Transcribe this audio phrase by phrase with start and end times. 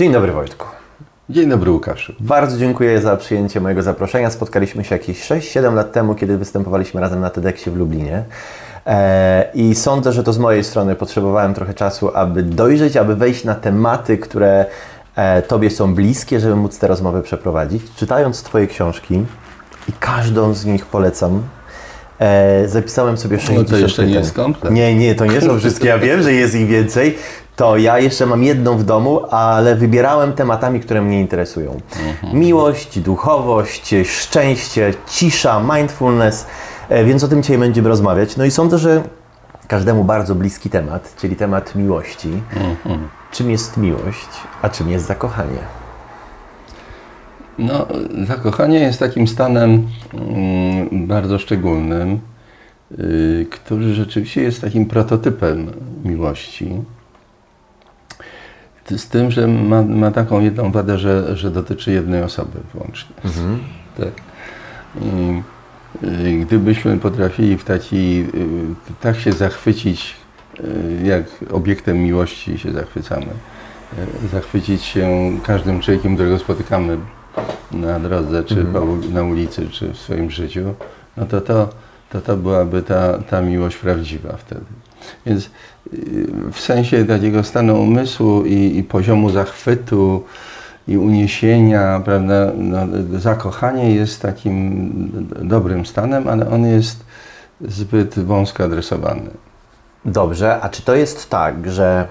[0.00, 0.66] Dzień dobry Wojtku.
[1.30, 2.12] Dzień dobry Łukaszu.
[2.20, 4.30] Bardzo dziękuję za przyjęcie mojego zaproszenia.
[4.30, 8.24] Spotkaliśmy się jakieś 6-7 lat temu, kiedy występowaliśmy razem na TEDxie w Lublinie.
[8.86, 13.44] E, I sądzę, że to z mojej strony potrzebowałem trochę czasu, aby dojrzeć, aby wejść
[13.44, 14.66] na tematy, które
[15.16, 17.82] e, Tobie są bliskie, żeby móc tę rozmowę przeprowadzić.
[17.96, 19.24] Czytając Twoje książki
[19.88, 21.42] i każdą z nich polecam,
[22.18, 24.72] e, zapisałem sobie 60 No to jeszcze nie jest komplet.
[24.72, 25.88] Nie, nie, to nie są wszystkie.
[25.88, 27.18] Ja wiem, że jest ich więcej.
[27.60, 31.80] To ja jeszcze mam jedną w domu, ale wybierałem tematami, które mnie interesują.
[32.32, 36.46] Miłość, duchowość, szczęście, cisza, mindfulness.
[36.88, 38.36] E, Więc o tym dzisiaj będziemy rozmawiać.
[38.36, 39.02] No i sądzę, że
[39.68, 42.42] każdemu bardzo bliski temat, czyli temat miłości.
[43.32, 44.28] Czym jest miłość,
[44.62, 45.58] a czym jest zakochanie?
[47.58, 47.86] No,
[48.26, 52.20] zakochanie jest takim stanem mm, bardzo szczególnym,
[52.98, 55.72] y, który rzeczywiście jest takim prototypem
[56.04, 56.82] miłości.
[58.96, 63.16] Z tym, że ma, ma taką jedną wadę, że, że dotyczy jednej osoby wyłącznie.
[63.96, 64.12] Tak.
[65.02, 65.42] I,
[66.40, 70.16] gdybyśmy potrafili w taki, y, tak się zachwycić,
[70.60, 70.64] y,
[71.04, 73.26] jak obiektem miłości się zachwycamy,
[74.24, 75.08] y, zachwycić się
[75.46, 76.98] każdym człowiekiem, którego spotykamy
[77.72, 80.74] na drodze, czy ul- na ulicy, czy w swoim życiu,
[81.16, 81.68] no to to,
[82.10, 84.64] to, to byłaby ta, ta miłość prawdziwa wtedy.
[85.26, 85.50] Więc
[86.52, 90.24] w sensie takiego stanu umysłu i, i poziomu zachwytu
[90.88, 92.78] i uniesienia, prawda, no,
[93.18, 94.90] zakochanie jest takim
[95.42, 97.04] dobrym stanem, ale on jest
[97.60, 99.30] zbyt wąsko adresowany.
[100.04, 102.06] Dobrze, a czy to jest tak, że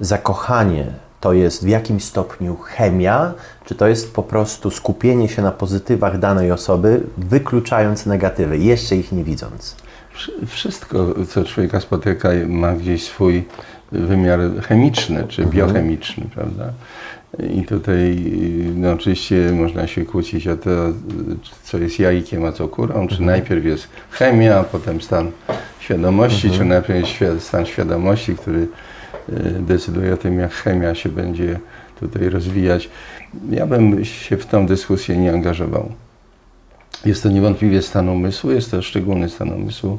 [0.00, 0.86] zakochanie
[1.20, 6.18] to jest w jakimś stopniu chemia, czy to jest po prostu skupienie się na pozytywach
[6.18, 9.76] danej osoby, wykluczając negatywy, jeszcze ich nie widząc?
[10.14, 13.44] Wszy- Wszystko, co człowieka spotyka, ma gdzieś swój
[13.92, 16.72] wymiar chemiczny czy biochemiczny, prawda?
[17.54, 18.16] I tutaj
[18.76, 20.70] no, oczywiście można się kłócić o to,
[21.62, 25.30] co jest jajkiem, a co kurą, czy najpierw jest chemia, a potem stan
[25.80, 28.68] świadomości, czy najpierw jest stan świadomości, który y,
[29.60, 31.58] decyduje o tym, jak chemia się będzie
[32.00, 32.90] tutaj rozwijać.
[33.50, 35.92] Ja bym się w tą dyskusję nie angażował.
[37.04, 39.98] Jest to niewątpliwie stan umysłu, jest to szczególny stan umysłu,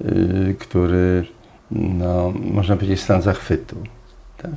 [0.00, 1.26] y, który,
[1.70, 3.76] no, można powiedzieć, stan zachwytu.
[4.36, 4.50] Tak?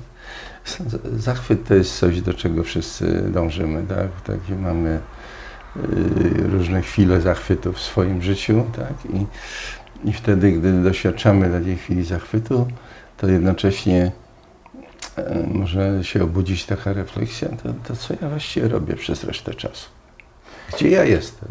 [1.16, 3.84] Zachwyt to jest coś, do czego wszyscy dążymy.
[3.84, 4.38] Tak?
[4.38, 5.00] Takie mamy
[5.76, 8.64] y, różne chwile zachwytu w swoim życiu.
[8.76, 8.94] Tak?
[9.14, 9.26] I,
[10.10, 12.68] I wtedy, gdy doświadczamy takiej chwili zachwytu,
[13.18, 14.12] to jednocześnie
[15.16, 20.01] e, może się obudzić taka refleksja, to, to co ja właściwie robię przez resztę czasu.
[20.76, 21.50] Gdzie ja jestem?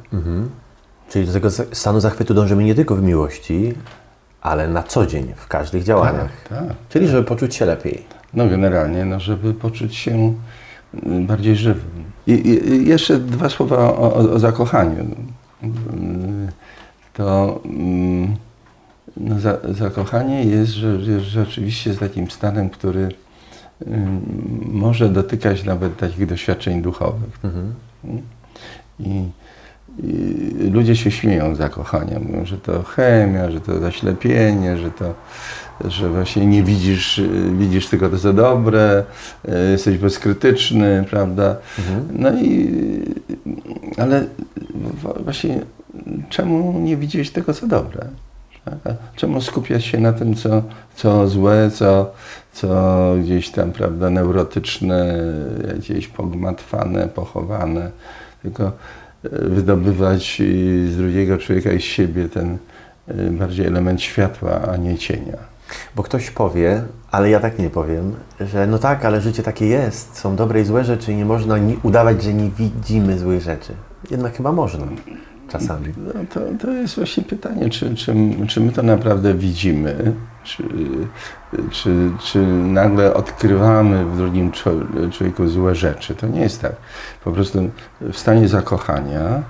[1.11, 3.75] Czyli do tego stanu zachwytu dążymy nie tylko w miłości,
[4.41, 6.31] ale na co dzień, w każdych działaniach.
[6.49, 6.77] Tak, tak.
[6.89, 8.05] Czyli żeby poczuć się lepiej.
[8.35, 10.35] No generalnie, no, żeby poczuć się
[11.05, 12.05] mm, bardziej żywym.
[12.27, 15.07] I, i, jeszcze dwa słowa o, o, o zakochaniu.
[17.13, 18.37] To mm,
[19.17, 23.09] no, za, zakochanie jest że, że rzeczywiście jest takim stanem, który
[23.87, 24.23] mm,
[24.73, 27.39] może dotykać nawet takich doświadczeń duchowych.
[27.45, 27.75] Mm.
[29.01, 29.29] I,
[30.03, 35.15] I ludzie się śmieją z zakochania, mówią, że to chemia, że to zaślepienie, że to,
[35.85, 37.23] że właśnie nie widzisz,
[37.59, 39.05] widzisz tylko to, co dobre,
[39.49, 41.57] y, jesteś bezkrytyczny, prawda?
[42.13, 42.71] No i,
[43.97, 44.27] ale
[45.25, 45.61] właśnie
[46.29, 48.07] czemu nie widzieć tego, co dobre?
[48.65, 48.95] Tak?
[49.17, 50.63] Czemu skupiać się na tym, co,
[50.95, 52.13] co złe, co,
[52.53, 55.19] co gdzieś tam, prawda, neurotyczne,
[55.79, 57.91] gdzieś pogmatwane, pochowane,
[58.43, 58.73] tylko e,
[59.31, 60.43] wydobywać
[60.89, 62.59] z drugiego człowieka i z siebie ten
[63.09, 65.37] y, bardziej element światła, a nie cienia.
[65.97, 70.17] Bo ktoś powie, ale ja tak nie powiem, że no tak, ale życie takie jest,
[70.17, 73.73] są dobre i złe rzeczy i nie można udawać, że nie widzimy złych rzeczy.
[74.11, 74.87] Jednak chyba można
[75.53, 75.87] czasami.
[75.97, 78.15] No to, to jest właśnie pytanie, czy, czy,
[78.49, 80.13] czy my to naprawdę widzimy,
[80.45, 80.63] czy,
[81.71, 86.15] czy, czy nagle odkrywamy w drugim czło- człowieku złe rzeczy.
[86.15, 86.73] To nie jest tak.
[87.25, 87.71] Po prostu
[88.01, 89.43] w stanie zakochania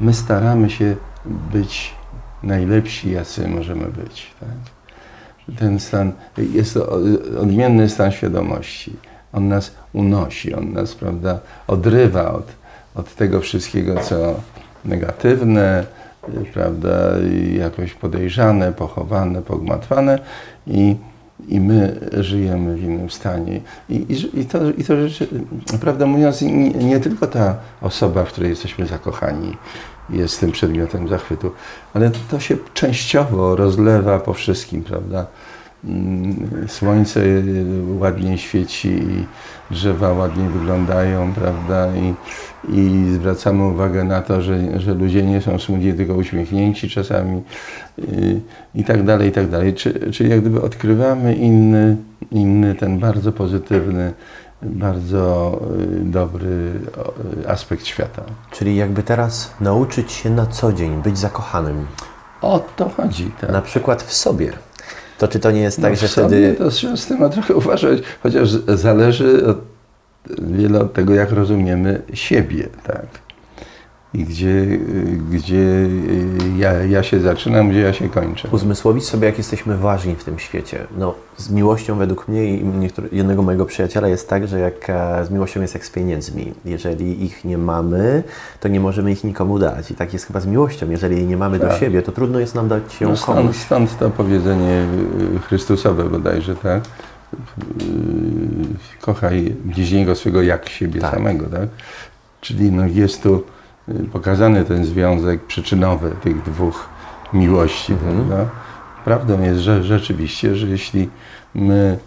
[0.00, 0.96] my staramy się
[1.52, 1.94] być
[2.42, 4.30] najlepsi, jacy możemy być.
[4.40, 4.48] Tak?
[5.58, 6.88] Ten stan, jest to
[7.40, 8.96] odmienny stan świadomości.
[9.32, 12.46] On nas unosi, on nas, prawda, odrywa od,
[12.94, 14.40] od tego wszystkiego, co
[14.88, 15.84] negatywne,
[16.28, 16.98] y, prawda,
[17.52, 20.18] jakoś podejrzane, pochowane, pogmatwane
[20.66, 20.96] i,
[21.48, 23.60] i my żyjemy w innym stanie.
[23.88, 25.28] I, i, i, to, i to rzeczy,
[25.80, 29.56] prawdę mówiąc, nie, nie tylko ta osoba, w której jesteśmy zakochani,
[30.10, 31.50] jest tym przedmiotem zachwytu,
[31.94, 35.26] ale to się częściowo rozlewa po wszystkim, prawda?
[35.84, 37.20] Mm, słońce
[37.98, 39.26] ładnie świeci i
[39.70, 41.88] drzewa ładnie wyglądają, prawda?
[41.96, 42.14] I,
[42.68, 47.42] i zwracamy uwagę na to, że, że ludzie nie są smutni, tylko uśmiechnięci czasami
[47.98, 48.40] i,
[48.74, 49.74] i tak dalej, i tak dalej.
[49.74, 51.96] Czy, czyli jak gdyby odkrywamy inny,
[52.30, 54.12] inny ten bardzo pozytywny,
[54.62, 56.72] bardzo y, dobry
[57.44, 58.22] y, aspekt świata.
[58.50, 61.86] Czyli jakby teraz nauczyć się na co dzień być zakochanym,
[62.42, 63.50] O to chodzi, tak.
[63.50, 64.52] na przykład w sobie.
[65.18, 68.02] To czy to nie jest tak, No że wtedy To trzeba z tym trochę uważać,
[68.22, 69.58] chociaż zależy od,
[70.42, 73.06] wiele od tego, jak rozumiemy siebie, tak.
[74.14, 74.66] I gdzie,
[75.30, 75.88] gdzie
[76.56, 78.48] ja, ja się zaczynam, gdzie ja się kończę.
[78.52, 80.86] uzmysłowić sobie, jak jesteśmy ważni w tym świecie.
[80.98, 85.24] No, z miłością według mnie i niektóry, jednego mojego przyjaciela jest tak, że jak e,
[85.24, 86.52] z miłością jest jak z pieniędzmi.
[86.64, 88.22] Jeżeli ich nie mamy,
[88.60, 89.90] to nie możemy ich nikomu dać.
[89.90, 90.90] I tak jest chyba z miłością.
[90.90, 91.78] Jeżeli jej nie mamy do Tak.
[91.80, 93.56] siebie, to trudno jest nam dać ją No stąd, komuś.
[93.56, 94.86] stąd to powiedzenie
[95.36, 96.82] y, Chrystusowe bodajże, tak?
[97.34, 101.14] Y, Kochaj bliźniego swego jak siebie Tak.
[101.14, 101.68] samego, tak?
[102.40, 103.42] Czyli no jest tu y,
[104.12, 106.88] pokazany ten związek przyczynowy tych dwóch
[107.32, 108.50] miłości, prawda?
[109.04, 111.08] Prawdą jest, że rzeczywiście, że jeśli
[111.54, 111.98] my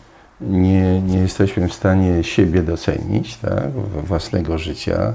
[0.42, 3.72] nie, nie jesteśmy w stanie siebie docenić, tak?
[4.04, 5.14] własnego życia,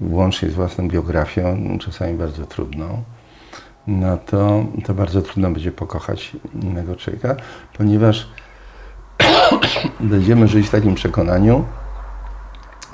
[0.00, 3.02] łącznie z własną biografią, czasami bardzo trudną,
[3.86, 6.32] no to, to bardzo trudno będzie pokochać
[6.62, 7.36] innego człowieka,
[7.78, 8.28] ponieważ
[10.00, 11.64] będziemy żyć w takim przekonaniu,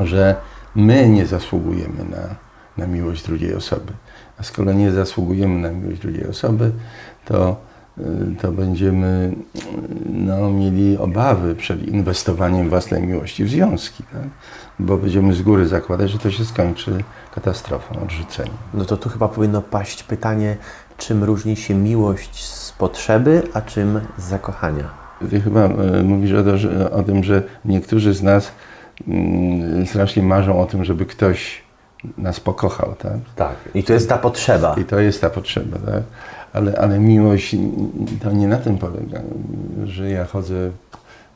[0.01, 0.37] że
[0.75, 2.48] my nie zasługujemy na,
[2.79, 3.93] na miłość drugiej osoby.
[4.39, 6.73] A skoro nie zasługujemy na miłość drugiej osoby,
[7.25, 7.57] to,
[7.99, 8.03] y,
[8.41, 9.61] to będziemy y,
[10.13, 14.29] no, mieli obawy przed inwestowaniem własnej miłości w związki, tak?
[14.79, 17.05] bo będziemy z góry zakładać, że to się skończy
[17.35, 18.55] katastrofą, odrzuceniem.
[18.75, 20.57] No to tu chyba powinno paść pytanie,
[20.99, 25.09] czym różni się miłość z potrzeby, a czym z zakochania.
[25.31, 28.53] Ty chyba e, mówisz o, to, że, o tym, że niektórzy z nas
[29.09, 31.68] mm, strasznie marzą o tym, żeby ktoś
[32.19, 33.19] nas pokochał, tak?
[33.37, 33.57] Tak.
[33.75, 34.75] I to jest ta potrzeba.
[34.75, 36.03] I to jest ta potrzeba, tak?
[36.53, 37.57] Ale, ale miłość
[38.23, 39.21] to nie na tym polega,
[39.85, 40.71] że ja chodzę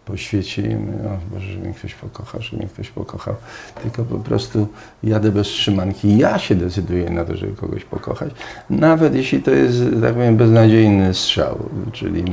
[0.04, 3.34] po świecie i mówię, o Boże, że mnie ktoś pokocha, że mnie ktoś pokochał.
[3.82, 4.68] Tylko po prostu
[5.02, 6.18] jadę bez trzymanki.
[6.18, 8.30] Ja się decyduję na to, żeby kogoś pokochać.
[8.70, 11.58] Nawet jeśli to jest, tak powiem, beznadziejny strzał,
[11.92, 12.24] czyli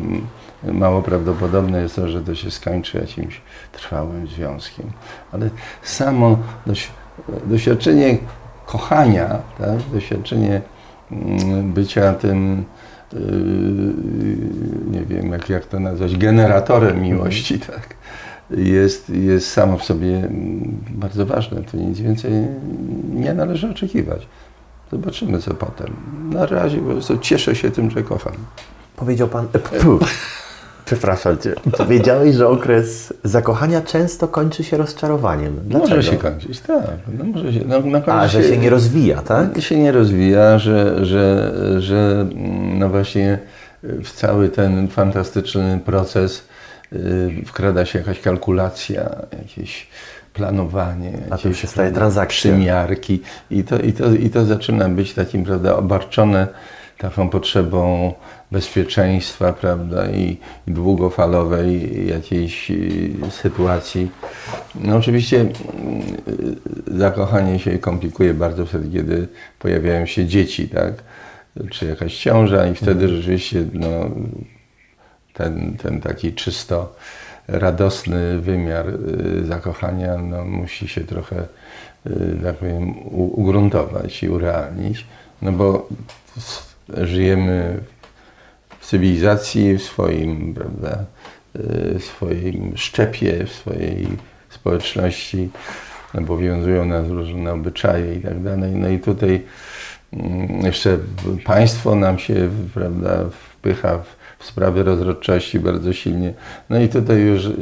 [0.64, 3.42] mało prawdopodobne jest to, że to się skończy jakimś
[3.72, 4.86] trwałym związkiem.
[5.32, 5.50] Ale
[5.84, 6.88] samo doś,
[7.46, 8.18] doświadczenie
[8.66, 9.28] kochania,
[9.58, 9.80] tak?
[9.94, 10.62] doświadczenie
[11.12, 12.64] mm, bycia tym,
[13.14, 13.20] yy,
[14.92, 17.96] nie wiem jak, jak to nazwać, generatorem miłości, tak?
[18.58, 21.62] jest, jest samo w sobie mm, bardzo ważne.
[21.62, 22.32] Tu nic więcej
[23.14, 24.28] nie należy oczekiwać.
[24.92, 25.94] Zobaczymy co potem.
[26.34, 28.34] Na razie po prostu cieszę się tym, że kocham.
[28.96, 29.48] Powiedział pan.
[29.54, 30.00] e, pu.
[30.90, 31.54] Przepraszam cię.
[31.78, 35.56] Powiedziałeś, że okres zakochania często kończy się rozczarowaniem.
[35.64, 35.96] Dlaczego?
[35.96, 36.86] Może się kończyć, tak.
[37.18, 39.62] No, może się, no, na A, że się nie rozwija, tak?
[39.62, 41.52] się nie rozwija, że, że,
[41.82, 42.28] że
[42.80, 43.40] no właśnie
[43.84, 46.44] w cały ten fantastyczny proces
[46.94, 49.10] y, wkrada się jakaś kalkulacja,
[49.40, 49.88] jakieś
[50.34, 52.52] planowanie, A to się staje transakcja.
[52.52, 53.22] przymiarki
[53.52, 56.48] i to, i, to, i to zaczyna być takim prawda, obarczone
[57.00, 58.14] taką potrzebą
[58.52, 60.38] bezpieczeństwa prawda, i,
[60.68, 64.12] i długofalowej jakiejś y, sytuacji.
[64.76, 65.52] No oczywiście mm,
[66.88, 69.28] zakochanie się komplikuje bardzo wtedy, kiedy
[69.60, 70.94] pojawiają się dzieci, tak?
[71.72, 74.10] czy jakaś ciąża i wtedy rzeczywiście no,
[75.34, 76.96] ten, ten taki czysto
[77.48, 81.44] radosny wymiar y, zakochania no, musi się trochę,
[82.08, 85.06] y, tak powiem, ugruntować i urealnić,
[85.42, 85.88] no bo
[86.98, 87.78] żyjemy
[88.80, 91.06] w cywilizacji, w swoim, prawda,
[92.00, 94.08] w swoim szczepie, w swojej
[94.50, 95.50] społeczności
[96.14, 98.72] obowiązują nas różne obyczaje i tak dalej.
[98.72, 99.42] No i tutaj
[100.14, 100.98] mm, jeszcze
[101.46, 106.34] państwo nam się, prawda, wpycha w, w sprawy rozrodczości bardzo silnie.
[106.70, 107.56] No i tutaj już y,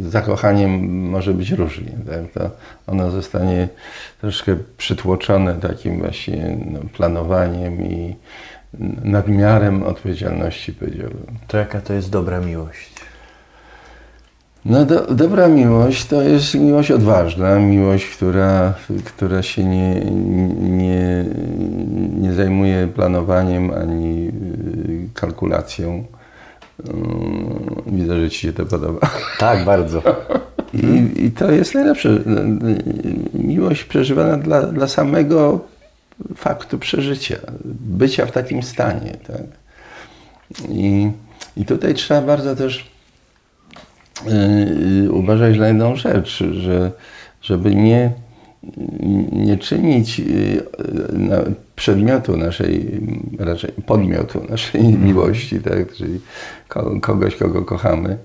[0.00, 1.92] zakochaniem może być różnie.
[2.06, 2.32] Tak?
[2.32, 2.50] To
[2.86, 3.68] ono zostanie
[4.20, 8.16] troszkę przytłoczone takim właśnie no, planowaniem i
[9.04, 11.26] nadmiarem odpowiedzialności, powiedziałbym.
[11.48, 13.09] To jaka to jest dobra miłość?
[14.64, 18.74] No do, dobra miłość to jest miłość odważna, miłość, która,
[19.04, 20.00] która się nie,
[20.60, 21.24] nie,
[22.20, 26.04] nie zajmuje planowaniem ani y, kalkulacją.
[26.88, 29.10] Mm, Widzę, że Ci się to podoba.
[29.38, 30.02] Tak, bardzo.
[30.74, 32.18] I, i to jest najlepsze.
[33.34, 35.60] Miłość przeżywana dla, dla samego
[36.36, 39.16] faktu przeżycia, bycia w takim stanie.
[39.26, 39.42] Tak?
[40.68, 41.10] I,
[41.56, 42.89] I tutaj trzeba bardzo też
[45.10, 46.92] uważać na jedną rzecz, że
[47.42, 48.12] żeby nie,
[49.32, 50.22] nie czynić
[51.12, 51.36] na
[51.76, 53.00] przedmiotu naszej,
[53.38, 55.92] raczej podmiotu naszej miłości, tak?
[55.92, 56.20] czyli
[56.68, 58.18] ko- kogoś, kogo kochamy,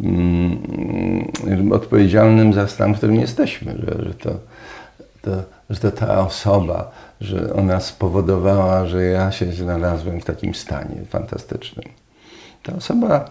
[0.00, 4.30] mm, odpowiedzialnym za stan, w którym jesteśmy, że, że, to,
[5.22, 5.30] to,
[5.70, 11.84] że to ta osoba, że ona spowodowała, że ja się znalazłem w takim stanie fantastycznym.
[12.62, 13.30] Ta osoba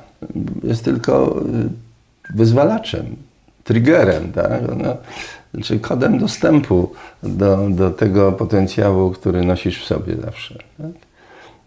[0.63, 1.88] jest tylko y,
[2.29, 3.15] wyzwalaczem,
[3.63, 4.69] triggerem, tak?
[4.71, 4.95] Ona,
[5.63, 6.91] czy kodem dostępu
[7.23, 10.55] do, do tego potencjału, który nosisz w sobie zawsze.
[10.77, 10.91] Tak?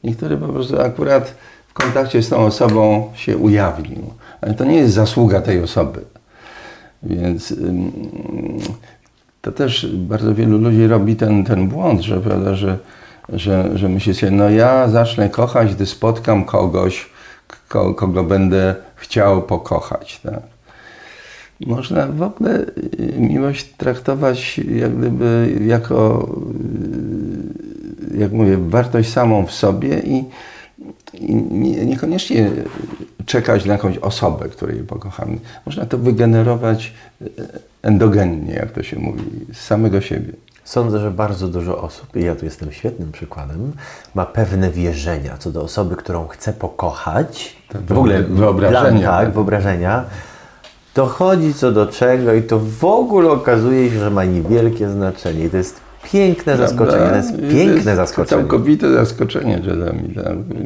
[0.03, 1.35] I który po prostu akurat
[1.69, 4.11] w kontakcie z tą osobą się ujawnił.
[4.41, 6.01] Ale to nie jest zasługa tej osoby.
[7.03, 7.55] Więc
[9.43, 12.79] to też bardzo wielu ludzi robi ten, ten błąd, że, prawda, że,
[13.29, 17.11] że, że myśli sobie, no ja zacznę kochać, gdy spotkam kogoś,
[17.69, 20.21] kogo będę chciał pokochać.
[20.21, 20.43] Tak?
[21.67, 26.29] Można w ogóle y, miłość traktować jak gdyby jako,
[28.15, 30.25] y, jak mówię, wartość samą w sobie i,
[31.15, 32.51] i nie, niekoniecznie
[33.27, 35.39] czekać na jakąś osobę, której pokochamy.
[35.67, 36.93] Można to wygenerować
[37.23, 37.31] y,
[37.83, 40.33] endogennie, jak to się mówi, z samego siebie.
[40.73, 43.73] Sądzę, że bardzo dużo osób, i ja tu jestem świetnym przykładem,
[44.15, 47.57] ma pewne wierzenia co do osoby, którą chce pokochać.
[47.69, 49.01] Tak, w ogóle wyobrażenia.
[49.01, 50.05] Plan, tak, wyobrażenia.
[50.95, 55.45] Dochodzi co do czego i to w ogóle okazuje się, że ma niewielkie znaczenie.
[55.45, 55.81] I to jest
[56.13, 56.67] piękne Prawda?
[56.67, 57.11] zaskoczenie.
[57.11, 58.43] To jest piękne to jest zaskoczenie.
[58.43, 60.15] Całkowite zaskoczenie czasami.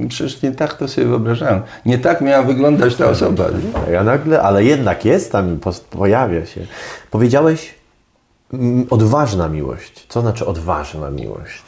[0.08, 1.62] Przecież nie tak to sobie wyobrażałem.
[1.86, 3.44] Nie tak miała wyglądać ta osoba.
[3.92, 5.58] Ja nagle, ale jednak jest tam,
[5.90, 6.60] pojawia się.
[7.10, 7.75] Powiedziałeś
[8.90, 10.06] odważna miłość.
[10.08, 11.64] Co znaczy odważna miłość?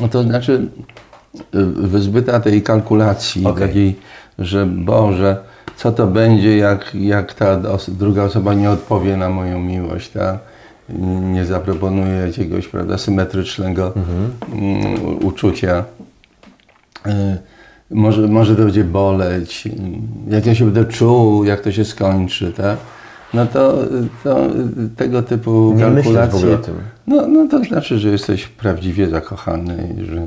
[0.00, 0.68] No to znaczy
[1.54, 3.68] y, wyzbyta tej kalkulacji, okay.
[3.68, 3.98] takiej,
[4.38, 5.36] że Boże,
[5.76, 10.38] co to będzie, jak, jak ta druga osoba nie odpowie na moją miłość, tak?
[11.32, 14.32] nie zaproponuje jakiegoś prawda, symetrycznego mhm.
[15.24, 15.84] uczucia.
[17.06, 17.10] Y,
[17.90, 19.68] może, może to będzie boleć,
[20.28, 22.78] jak ja się będę czuł, jak to się skończy, tak?
[23.36, 23.78] No to,
[24.24, 24.48] to
[24.96, 26.54] tego typu nie kalkulacje.
[26.54, 26.74] o tym.
[27.06, 30.26] No, no to znaczy, że jesteś prawdziwie zakochany i że.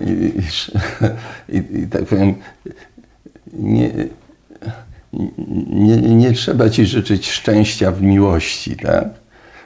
[0.00, 2.34] I, i, i, I tak powiem,
[3.52, 3.92] nie,
[5.68, 9.04] nie, nie, trzeba ci życzyć szczęścia w miłości, tak?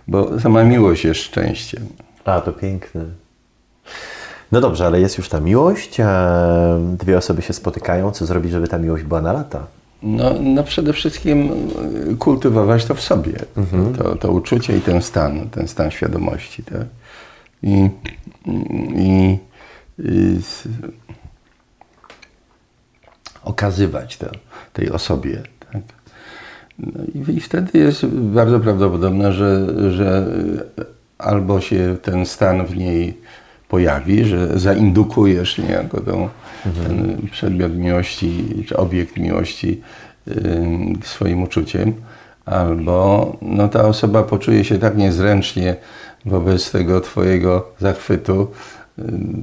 [0.08, 1.86] Bo sama miłość jest szczęściem.
[2.24, 3.04] A, to piękne.
[4.52, 5.96] No dobrze, ale jest już ta miłość,
[6.98, 8.10] dwie osoby się spotykają.
[8.10, 9.66] Co zrobić, żeby ta miłość była na lata?
[10.06, 11.50] No, no przede wszystkim
[12.18, 13.32] kultywować to w sobie.
[13.56, 13.94] Mhm.
[13.94, 16.62] To, to uczucie i ten stan, ten stan świadomości.
[16.62, 16.86] Tak?
[17.62, 17.90] I,
[18.96, 19.38] i,
[19.98, 20.38] i
[23.44, 24.26] okazywać to
[24.72, 25.42] tej osobie.
[25.72, 25.82] Tak?
[26.78, 30.26] No i, i, wtedy jest bardzo prawdopodobne, że, że
[31.18, 33.20] albo się ten stan w niej
[33.68, 36.28] pojawi, że zaindukujesz niejako tą,
[36.66, 36.86] mhm.
[36.86, 39.80] ten przedmiot miłości, czy obiekt miłości
[41.02, 41.92] swoim uczuciem,
[42.44, 45.76] albo no, ta osoba poczuje się tak niezręcznie
[46.24, 48.50] wobec tego Twojego zachwytu,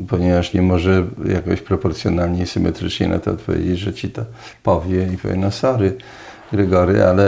[0.10, 4.22] ponieważ nie może jakoś proporcjonalnie, symetrycznie na to odpowiedzieć, że ci to
[4.63, 5.98] powie i powie, no sorry,
[6.54, 7.28] Grygory, ale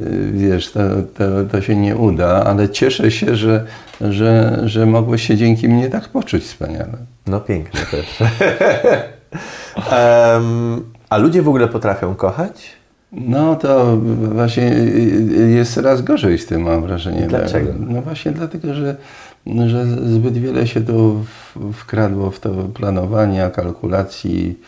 [0.00, 0.80] y, wiesz, to,
[1.14, 3.64] to, to się nie uda, ale cieszę się, że,
[4.00, 6.98] że, że mogłeś się dzięki mnie tak poczuć wspaniale.
[7.26, 8.20] No pięknie też.
[9.92, 12.72] um, a ludzie w ogóle potrafią kochać?
[13.12, 13.96] No to
[14.32, 14.62] właśnie
[15.54, 17.26] jest coraz gorzej z tym, mam wrażenie.
[17.26, 17.72] Dlaczego?
[17.78, 18.96] No właśnie dlatego, że
[19.66, 21.24] że zbyt wiele się tu
[21.72, 24.58] wkradło w to planowania, kalkulacji,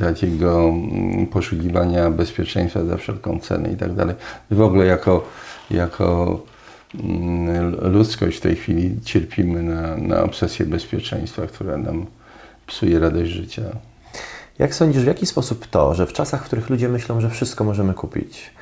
[0.00, 4.14] takiego mm, poszukiwania bezpieczeństwa za wszelką cenę i tak dalej.
[4.50, 5.28] W ogóle jako,
[5.70, 6.40] jako
[6.94, 12.06] mm, ludzkość w tej chwili cierpimy na, na obsesję bezpieczeństwa, która nam
[12.66, 13.62] psuje radość życia.
[14.58, 17.64] Jak sądzisz, w jaki sposób to, że w czasach, w których ludzie myślą, że wszystko
[17.64, 18.54] możemy kupić,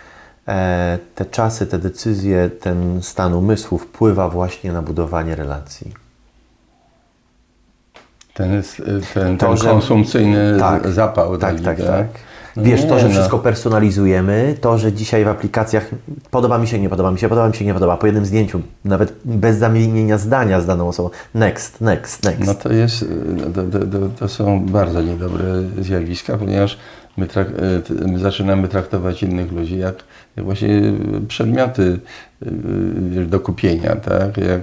[0.49, 5.93] E, te czasy, te decyzje, ten stan umysłu wpływa właśnie na budowanie relacji.
[8.35, 8.63] Ten,
[9.15, 11.39] ten, to, ten że, konsumpcyjny tak, zapał.
[11.39, 11.87] Tak, tak, tak.
[11.87, 12.07] tak.
[12.57, 13.13] No Wiesz, nie, to, że no.
[13.13, 15.91] wszystko personalizujemy, to, że dzisiaj w aplikacjach
[16.31, 18.61] podoba mi się, nie podoba mi się, podoba mi się, nie podoba, po jednym zdjęciu,
[18.85, 22.47] nawet bez zamienienia zdania z daną osobą, next, next, next.
[22.47, 23.05] No to jest,
[23.55, 25.45] to, to, to są bardzo niedobre
[25.81, 26.79] zjawiska, ponieważ
[27.17, 27.49] my, trak,
[28.07, 30.05] my zaczynamy traktować innych ludzi jak
[30.37, 30.83] właśnie
[31.29, 31.99] przedmioty
[32.43, 34.37] y, do kupienia, tak?
[34.37, 34.63] Jak,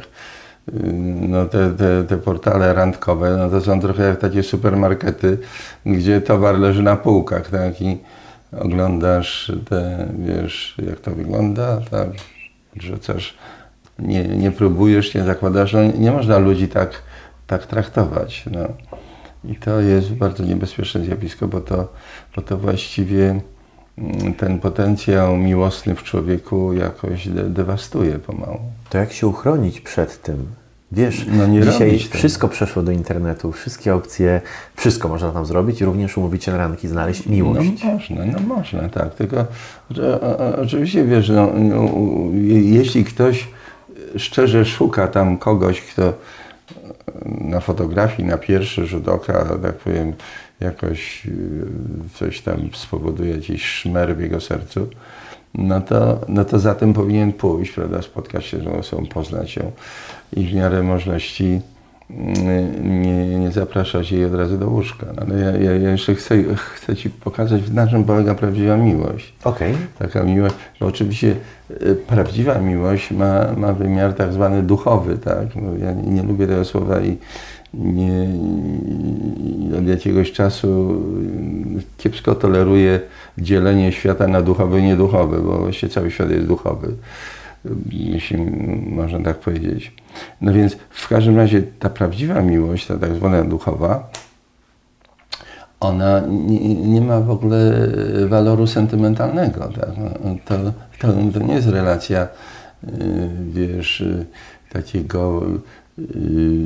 [1.22, 5.38] no te, te, te portale randkowe, no to są trochę jak takie supermarkety,
[5.86, 7.82] gdzie towar leży na półkach, tak?
[7.82, 7.98] I
[8.60, 12.10] oglądasz te, wiesz, jak to wygląda, tak?
[12.76, 13.38] Rzucasz,
[14.00, 17.02] nie, nie próbujesz, nie zakładasz, no nie można ludzi tak,
[17.48, 18.68] tak traktować, no.
[19.44, 21.88] I to jest bardzo niebezpieczne zjawisko, bo to,
[22.36, 23.40] bo to właściwie
[23.98, 28.60] mm, ten potencjał miłosny w człowieku jakoś de dewastuje pomału.
[28.90, 30.46] To jak się uchronić przed tym?
[30.92, 32.18] Wiesz, No dzisiaj robić tego.
[32.18, 34.42] wszystko przeszło do internetu, wszystkie opcje,
[34.76, 37.72] wszystko można tam zrobić, również umówić się na ranki, znaleźć miłość.
[37.84, 39.16] No można, no można, tak.
[39.16, 39.46] Tylko
[39.92, 41.90] że, o- oczywiście wiesz, no, no,
[42.52, 43.48] jeśli ktoś
[44.18, 46.14] szczerze szuka tam kogoś, kto
[47.26, 50.14] na fotografii, na pierwszy rzut oka, tak powiem,
[50.60, 51.32] jakoś y,
[52.16, 54.88] coś tam spowoduje jakiś szmer w jego sercu,
[55.56, 59.56] no to, no to za tym powinien pójść, prawda, spotkać się z tą osobą, poznać
[59.56, 59.72] ją
[60.34, 61.62] i w miarę możliwości
[62.10, 65.08] mm, nie, nie zapraszać jej od razu do łóżka.
[65.18, 69.34] Ale ja, ja, ja jeszcze chcę, chcę Ci pokazać, na czym polega prawdziwa miłość.
[69.44, 69.74] Okej.
[70.00, 71.36] Taka miłość, bo oczywiście
[71.70, 75.56] e, prawdziwa miłość ma, ma wymiar tak zwany duchowy, tak?
[75.56, 77.18] No, ja nie, nie lubię tego słowa i
[77.74, 78.26] nie,
[79.70, 83.00] i od jakiegoś czasu mm, kiepsko toleruję
[83.38, 86.94] dzielenie świata na duchowy i nieduchowy, bo właściwie cały świat jest duchowy,
[87.92, 88.38] jeśli
[88.92, 89.94] można tak powiedzieć.
[90.42, 94.10] No więc w każdym razie ta prawdziwa miłość, ta tak zwana duchowa,
[95.80, 97.88] ona nie, nie ma w ogóle
[98.28, 99.60] waloru sentymentalnego.
[99.68, 99.90] Tak?
[99.98, 100.56] No, To,
[101.00, 102.28] to, to nie jest relacja,
[102.84, 104.26] y, wiesz, y,
[104.74, 105.42] takiego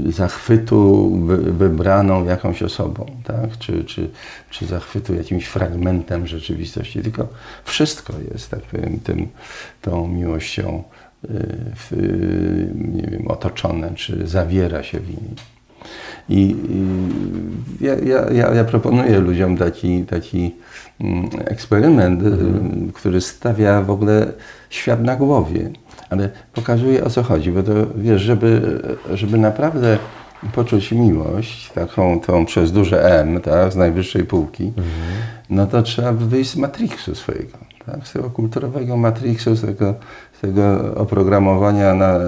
[0.10, 3.58] zachwytu wy, wybraną jakąś osobą, tak?
[3.58, 4.10] czy, czy,
[4.50, 7.28] czy zachwytu jakimś fragmentem rzeczywistości, tylko
[7.64, 9.28] wszystko jest, tak powiem, tym,
[9.82, 10.84] tą miłością
[11.24, 11.28] y,
[11.76, 15.36] w, y, nie wiem, otoczone, czy zawiera się w niej.
[16.30, 17.96] I, i ja,
[18.32, 20.56] ja, ja, proponuję ludziom taki, taki
[21.02, 24.34] mm, eksperyment, y, który stawia w ogóle
[24.70, 25.70] świat na głowie,
[26.14, 28.80] ale pokazuje o co chodzi, bo to wiesz, żeby,
[29.14, 29.98] żeby naprawdę
[30.56, 34.74] poczuć miłość, taką tą przez duże M, tak, z najwyższej półki,
[35.50, 39.96] no to trzeba wyjść z matrixu swojego, tak, z tego kulturowego matrixu, z tego,
[40.38, 42.20] z tego oprogramowania na,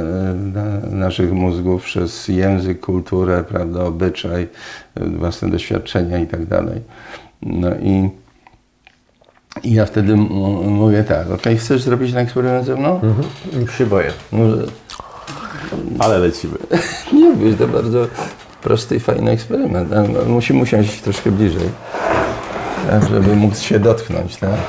[0.54, 4.48] na naszych mózgów przez język, kulturę, prawda, obyczaj,
[4.95, 6.82] własne doświadczenia i tak dalej.
[7.41, 8.10] No i,
[9.63, 13.00] i ja wtedy mówię tak, okej, chcesz zrobić ten eksperyment ze mną?
[13.54, 14.12] Nie się boję.
[14.32, 14.58] Może,
[16.00, 16.58] Ale lecimy.
[17.13, 18.08] nie wiesz, to bardzo
[18.62, 19.94] prosty i fajny eksperyment.
[19.94, 21.70] A Musimy usiąść troszkę bliżej,
[22.89, 24.36] tak, żeby mógł się dotknąć.
[24.36, 24.60] Tak?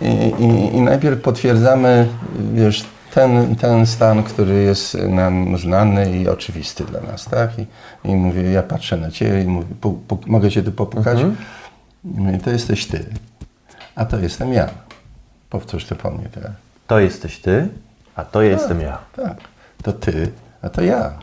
[0.00, 0.06] I,
[0.42, 2.08] i, I najpierw potwierdzamy,
[2.54, 7.24] wiesz, ten, ten stan, który jest nam znany i oczywisty dla nas.
[7.24, 7.50] Tak?
[7.58, 7.66] I,
[8.04, 11.18] I mówię, ja patrzę na Ciebie i mówię, pu, pu, mogę Cię tu popukać?
[12.04, 13.04] I mówię, to jesteś Ty,
[13.96, 14.68] a to jestem ja.
[15.50, 16.52] Powtórz to po mnie teraz.
[16.86, 17.68] To jesteś ty,
[18.16, 18.98] a to jestem ja.
[19.16, 19.36] Tak,
[19.82, 21.18] to Ty, a to ja.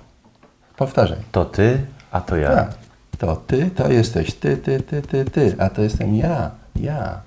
[0.78, 1.18] Powtarzaj.
[1.32, 2.56] To ty, a to ja.
[2.56, 2.70] Tak.
[3.18, 7.22] To ty, to jesteś ty, ty, ty, ty, ty, a to jestem ja, ja.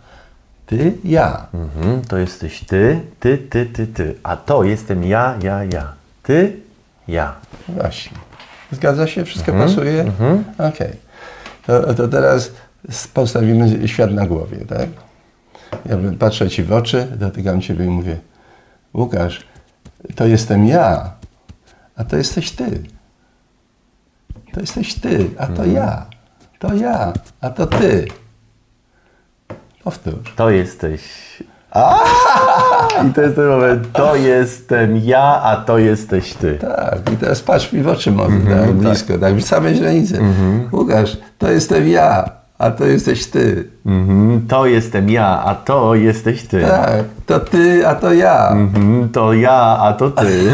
[0.67, 1.47] Ty, ja.
[1.55, 4.15] Mhm, to jesteś ty, ty, ty, ty, ty.
[4.23, 5.93] A to jestem ja, ja, ja.
[6.23, 6.57] Ty,
[7.09, 7.35] ja.
[7.69, 8.19] Właśnie.
[8.73, 9.25] Zgadza się?
[9.25, 10.13] Wszystko pasuje?
[10.59, 10.93] Okej.
[11.67, 12.51] To, to teraz
[13.15, 14.89] postawimy świat na głowie, tak?
[15.87, 18.17] Ja patrzę Ci w oczy, dotykam Ciebie i mówię
[18.95, 19.47] Łukasz,
[20.15, 21.11] to jestem ja,
[21.97, 22.83] a to jesteś Ty.
[24.53, 26.07] To jesteś Ty, a to ja.
[26.59, 28.07] To ja, a to Ty.
[29.85, 30.35] Powtórz.
[30.37, 31.03] To jesteś.
[33.11, 33.93] I to jest ten moment.
[33.93, 36.59] To jestem ja, a to jesteś ty.
[36.61, 40.21] Tak, i teraz patrz mi w oczy może, tak, blisko, tak, w samej źrenicy.
[40.73, 43.65] Łukasz, to jestem ja, a to jesteś ty.
[43.87, 46.61] Mhm, to jestem ja, a to jesteś ty.
[46.61, 48.49] Tak, to ty, a to ja.
[48.49, 50.45] Mhm, to ja, a to ty.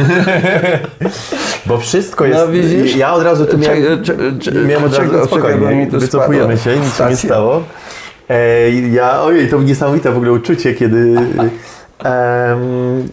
[1.66, 2.40] Bo wszystko jest.
[2.40, 2.96] No widzisz?
[2.96, 3.82] Ja od razu tu miałem.
[4.68, 5.88] Miałem od razu spokojnie.
[5.92, 7.62] Wycofujemy się, nic się nie stało.
[8.28, 11.14] E, ja, ojej, to niesamowite w ogóle uczucie, kiedy.
[12.04, 13.08] em,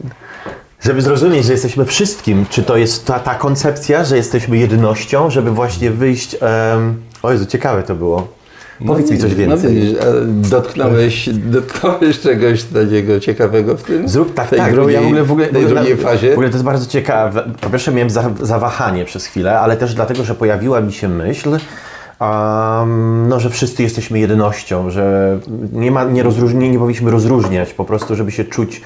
[0.80, 5.52] żeby zrozumieć, że jesteśmy wszystkim, czy to jest ta, ta koncepcja, że jesteśmy jednością, żeby
[5.52, 6.38] właśnie wyjść.
[6.41, 8.37] Um, o Jezu, ciekawe to było.
[8.86, 9.76] Powiedz mi coś No więcej.
[9.76, 10.06] widzisz, a
[10.50, 14.10] dotknąłeś, dotknąłeś czegoś takiego ciekawego w tym?
[14.10, 14.72] Zrób tak, tej tak.
[14.72, 16.30] drugiej, ja w ogóle, w ogóle, tej drugiej fazie.
[16.30, 17.44] W ogóle to jest bardzo ciekawe.
[17.62, 21.50] Po pierwsze miałem za, zawahanie przez chwilę, ale też dlatego, że pojawiła mi się myśl,
[21.50, 25.38] um, no, że wszyscy jesteśmy jednością, że
[25.74, 28.82] nie, ma, nie, rozróżni, nie powinniśmy rozróżniać po prostu, żeby się czuć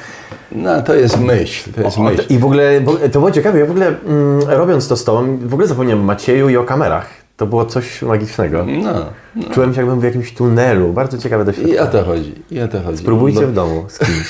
[0.52, 2.24] No to jest myśl, to jest o, myśl.
[2.30, 5.54] I w ogóle, to było ciekawe, ja w ogóle mm, robiąc to z Tobą, w
[5.54, 7.21] ogóle zapomniałem o Macieju i o kamerach.
[7.42, 8.66] To było coś magicznego.
[8.84, 9.06] No,
[9.52, 10.94] Czułem się jakbym w jakimś tunelu.
[10.94, 11.82] Bardzo ciekawe i doświadczenie.
[11.82, 12.98] o to chodzi, i o to chodzi.
[12.98, 14.28] Spróbujcie Bo- w domu z kimś.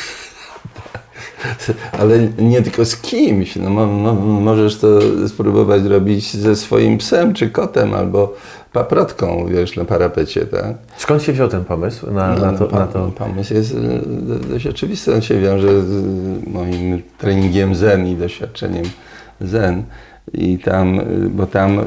[2.02, 3.56] Ale nie tylko z kimś.
[3.56, 4.88] No, mo, mo, możesz to
[5.28, 8.34] spróbować robić ze swoim psem czy kotem albo
[8.74, 10.76] paprotką, wiesz, na parapecie, tak?
[10.97, 13.12] Skąd się wziął ten pomysł na, na, to, pa- na to?
[13.15, 13.78] Pomysł jest e,
[14.50, 15.13] dość oczywisty.
[15.15, 16.04] On się wiąże z
[16.47, 18.86] moim treningiem zen i doświadczeniem
[19.41, 19.84] zen.
[20.34, 21.84] I tam, y, bo tam, y,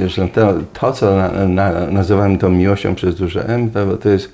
[0.00, 4.08] wiesz, no to, to co na, na, nazywamy tą miłością przez duże M, to, to
[4.08, 4.32] jest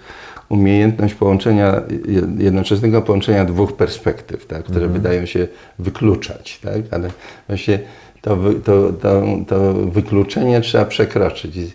[0.48, 5.48] umiejętność połączenia, je- jednoczesnego połączenia dwóch perspektyw, tak, które wydają się
[5.78, 7.10] wykluczać, tak, ale
[7.48, 7.78] właśnie
[8.20, 11.72] to, to, to, to wykluczenie trzeba przekroczyć i,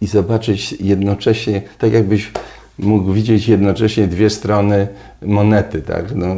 [0.00, 2.30] i zobaczyć jednocześnie, tak jakbyś
[2.78, 4.88] mógł widzieć jednocześnie dwie strony
[5.22, 6.36] monety, tak, no,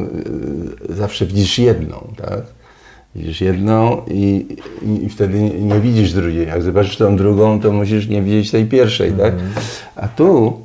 [0.88, 2.42] zawsze widzisz jedną, tak,
[3.16, 4.46] Widzisz jedną i,
[5.02, 6.46] i, wtedy nie, widzisz drugiej.
[6.46, 9.34] Jak zobaczysz tą drugą, to musisz nie widzieć tej pierwszej, tak?
[9.96, 10.60] A tu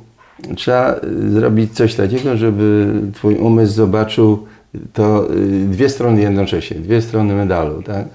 [0.56, 0.94] trzeba
[1.26, 4.46] y, zrobić coś takiego, żeby twój umysł zobaczył
[4.92, 8.06] to y, dwie strony jednocześnie, dwie strony medalu, tak?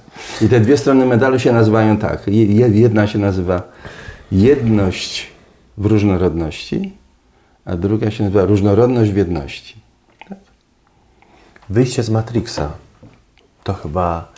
[0.42, 2.28] I te dwie strony medalu się nazywają tak.
[2.28, 3.62] Je- je- Jedna się nazywa
[4.32, 5.28] jedność
[5.78, 6.92] w różnorodności,
[7.66, 9.76] a druga się nazywa różnorodność w jedności.
[11.70, 12.70] Wyjście z Matrixa
[13.68, 14.32] to chyba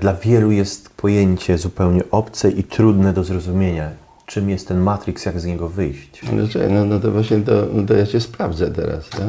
[0.00, 3.90] dla wielu jest pojęcie zupełnie obce i trudne do zrozumienia.
[4.26, 6.22] Czym jest ten Matrix, jak z niego wyjść?
[6.32, 9.20] No, czekaj, no, no to właśnie to, no to ja cię sprawdzę teraz, tak?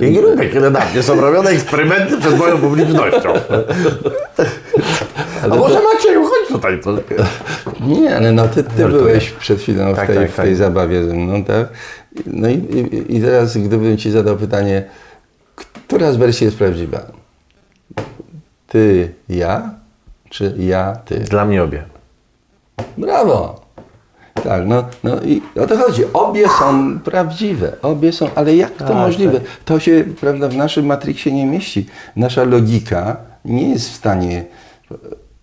[0.00, 3.32] Ja nie lubię, kiedy na mnie są robione eksperymenty przed moją publicznością.
[5.42, 6.80] A może Macieju, chodź tutaj.
[6.80, 6.96] To...
[7.80, 10.56] Nie, ale no ty, ty byłeś przed chwilą w Tak, tej, tak, w tej tak.
[10.56, 11.68] zabawie ze mną, tak?
[12.26, 14.84] No i, i, i teraz gdybym ci zadał pytanie,
[15.86, 17.00] która z wersji jest prawdziwa?
[18.66, 19.74] Ty, ja,
[20.30, 21.18] czy ja, ty?
[21.18, 21.84] Dla mnie obie.
[22.98, 23.64] Brawo!
[24.44, 26.02] Tak, no, no i o to chodzi.
[26.12, 29.40] Obie są prawdziwe, obie są, ale jak to Tak, możliwe?
[29.64, 31.86] To się, prawda, w naszym Matrixie nie mieści.
[32.16, 34.44] Nasza logika nie jest w stanie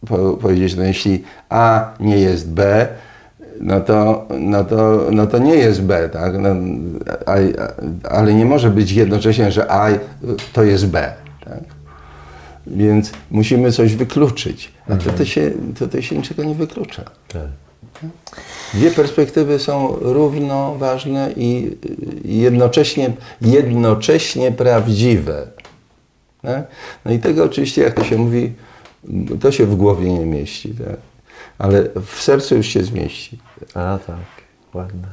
[0.08, 2.88] po, powiedzieć, no jeśli A nie jest B,
[3.60, 6.40] no to, no to, no to nie jest B, tak?
[6.40, 6.50] No,
[7.26, 7.38] a, a,
[8.10, 9.90] ale nie może być jednocześnie, że A
[10.54, 11.14] to jest B,
[11.46, 11.64] tak?
[12.68, 14.72] Więc musimy coś wykluczyć.
[14.90, 17.04] A tutaj się, tutaj się niczego nie wyklucza.
[18.74, 21.78] Dwie perspektywy są równo ważne i
[22.26, 25.48] i jednocześnie, jednocześnie prawdziwe.
[26.42, 26.68] Tak?
[27.06, 28.54] No i tego oczywiście, jak to się mówi,
[29.40, 30.70] to się w głowie nie mieści.
[30.70, 30.98] Tak?
[31.58, 33.40] Ale w sercu już się zmieści.
[33.74, 34.16] A tak,
[34.74, 35.08] ładne.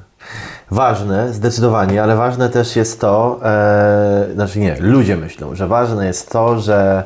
[0.71, 6.31] Ważne, zdecydowanie, ale ważne też jest to, e, znaczy nie, ludzie myślą, że ważne jest
[6.31, 7.05] to, że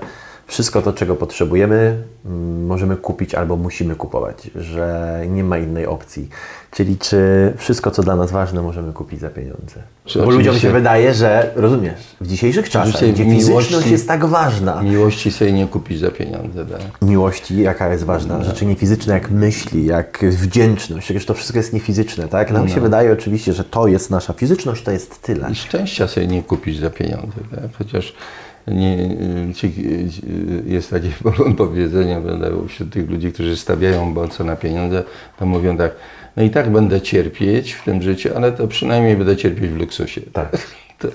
[0.52, 6.28] wszystko to, czego potrzebujemy, mm, możemy kupić albo musimy kupować, że nie ma innej opcji.
[6.70, 9.82] Czyli czy wszystko, co dla nas ważne, możemy kupić za pieniądze.
[10.04, 14.24] Czy Bo ludziom się wydaje, że, rozumiesz, w dzisiejszych czasach, gdzie fizyczność miłości- jest tak
[14.24, 16.66] ważna, Miłości sobie nie kupić za pieniądze.
[16.66, 16.80] Tak?
[17.02, 22.28] miłości, jaka jest ważna, rzeczy niefizyczne, jak myśli, jak wdzięczność, przecież to wszystko jest niefizyczne,
[22.28, 22.52] tak?
[22.52, 25.50] Nam się wydaje oczywiście, że to jest nasza fizyczność, to jest tyle.
[25.50, 27.36] I szczęścia sobie nie kupić za pieniądze.
[27.50, 27.76] Tak?
[27.78, 28.14] Chociaż
[28.66, 29.16] nie,
[29.54, 29.72] ci,
[30.66, 31.08] jest takie
[31.56, 35.02] powiedzenie prawda, wśród tych ludzi, którzy stawiają boce na pieniądze,
[35.38, 35.92] to mówią tak,
[36.36, 40.20] no i tak będę cierpieć w tym życiu, ale to przynajmniej będę cierpieć w luksusie.
[40.32, 40.50] Tak.
[40.98, 41.08] To,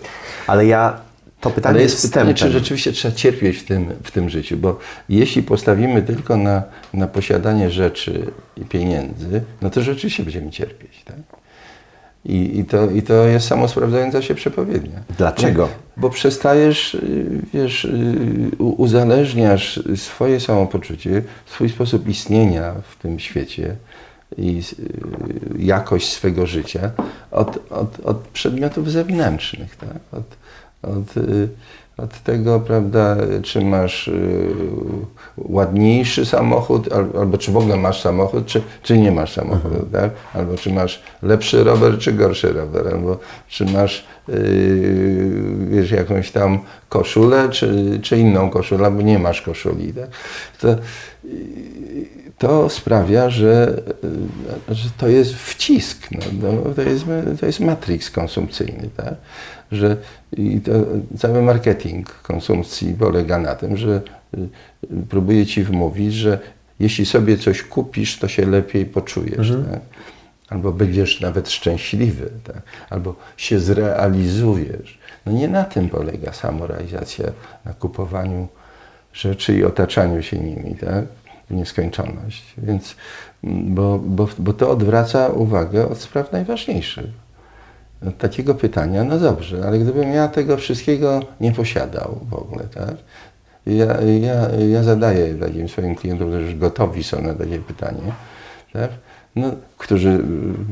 [0.48, 1.00] Ale ja,
[1.42, 2.60] to pytanie ale jest jest pytanie, czy wstępem.
[2.60, 4.80] rzeczywiście trzeba cierpieć w tym, w tym życiu, bo
[5.10, 11.04] jeśli postawimy tylko na, na posiadanie rzeczy i pieniędzy, no to rzeczywiście będziemy cierpieć.
[11.06, 11.37] Tak?
[12.26, 15.00] I, i, to, I to jest samo sprawdzająca się przepowiednia.
[15.18, 15.70] Dlaczego?
[15.98, 23.76] Bo przestajesz, y, wiesz, y, uzależniasz swoje samopoczucie, swój sposób istnienia w tym świecie
[24.38, 26.92] i y, jakość swego życia
[27.32, 29.98] od, od, od przedmiotów zewnętrznych, tak?
[30.12, 30.38] od,
[30.92, 31.14] od,
[31.98, 34.54] od tego, prawda, czy masz y,
[35.38, 40.12] ładniejszy samochód, al- albo czy w ogóle masz samochód, czy, czy nie masz samochodu, tak?
[40.34, 44.36] albo czy masz lepszy rower, czy gorszy rower, albo czy masz yy,
[45.70, 49.94] wiesz, jakąś tam koszulę, czy, czy inną koszulę, albo nie masz koszuli.
[49.94, 50.10] Tak?
[50.60, 50.68] To,
[52.38, 53.82] to sprawia, że,
[54.70, 57.06] y, że to jest wcisk, no, no, to, jest,
[57.40, 59.16] to jest matrix konsumpcyjny, tak?
[59.72, 59.98] że
[60.38, 60.72] i to,
[61.18, 64.02] cały marketing konsumpcji polega na tym, że
[64.34, 64.48] y,
[65.10, 66.40] próbuje ci wmówić, że
[66.80, 69.52] jeśli sobie coś kupisz, to się lepiej poczujesz.
[69.72, 69.80] Tak?
[70.50, 72.62] Albo będziesz nawet szczęśliwy, tak?
[72.90, 75.00] albo się zrealizujesz.
[75.26, 77.26] No nie na tym polega samorealizacja,
[77.66, 78.48] na kupowaniu
[79.14, 81.06] rzeczy i otaczaniu się nimi, tak?
[81.50, 82.54] W nieskończoność.
[82.58, 82.96] Więc,
[83.44, 87.28] bo, bo, bo to odwraca uwagę od spraw najważniejszych.
[88.18, 92.96] Takiego pytania, no dobrze, ale gdybym ja tego wszystkiego nie posiadał w ogóle, tak?
[93.66, 98.12] Ja, ja, ja zadaję takim swoim klientom, którzy już gotowi są na takie pytanie,
[98.74, 98.90] tak?
[99.38, 100.20] no, którzy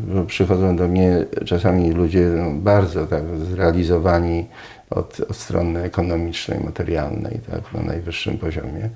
[0.07, 4.45] no, przychodzą do mnie, czasami ludzie no, bardzo tak, zrealizowani
[4.89, 8.89] od, od strony ekonomicznej, materialnej, tak, na najwyższym poziomie,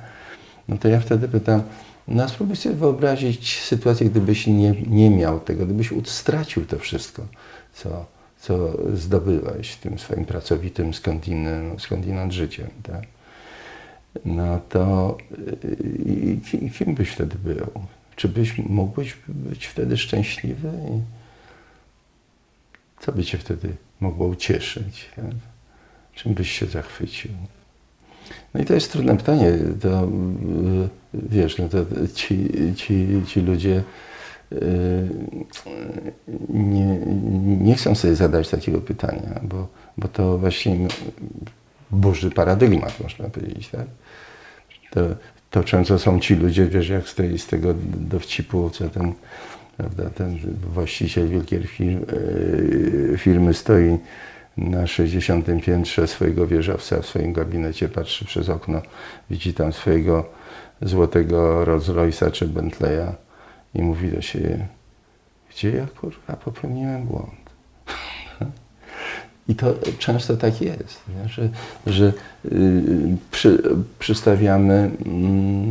[0.70, 1.64] no to ja wtedy pytam,
[2.08, 7.26] no spróbuj sobie wyobrazić sytuację, gdybyś nie, nie miał tego, gdybyś stracił to wszystko,
[7.74, 8.06] co,
[8.40, 10.94] co zdobyłeś tym swoim pracowitym
[11.78, 13.04] skądinąd, życiem, tak?
[14.26, 15.18] No to
[16.06, 17.68] i, i, kim byś wtedy był?
[18.16, 20.68] Czy byś mógłbyś być wtedy szczęśliwy?
[20.68, 21.02] I
[23.00, 25.10] co by cię wtedy mogło ucieszyć?
[25.16, 25.26] Tak?
[26.16, 27.32] Czym byś się zachwycił?
[28.54, 29.58] No i to jest trudne pytanie.
[29.82, 30.08] To,
[31.14, 33.84] wiesz, no to ci, ci, ci ludzie
[36.50, 37.00] nie,
[37.60, 40.88] nie chcą sobie zadać takiego pytania, bo, bo to właśnie
[41.92, 43.70] burzy paradygmat, można powiedzieć.
[43.70, 43.86] Tak?
[44.92, 45.02] To,
[45.52, 49.14] to często są ci ludzie, wiesz, jak z, tej, z tego dowcipu, co ten,
[49.78, 50.38] prawda, ten
[50.74, 52.06] właściciel wielkiej firmy,
[53.18, 53.98] firmy stoi
[54.58, 55.46] na 60.
[55.66, 58.82] piętrze swojego wieżowca w swoim gabinecie, patrzy przez okno,
[59.30, 60.26] widzi tam swojego
[60.82, 63.12] złotego Rolls Royce'a czy Bentleya
[63.76, 64.68] i mówi do siebie,
[65.52, 67.50] gdzie ja kurwa popełniłem błąd.
[69.48, 71.30] I to często tak jest, nie?
[71.30, 71.50] że,
[71.88, 73.64] że yy, przy,
[74.00, 74.92] przystawiamy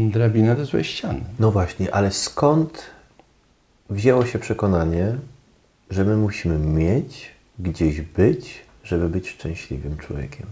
[0.04, 1.20] yy, drabinę do złej ściany.
[1.38, 2.82] No właśnie, ale skąd
[3.90, 5.14] wzięło się przekonanie,
[5.90, 10.46] że my musimy mieć, gdzieś być, żeby być szczęśliwym człowiekiem?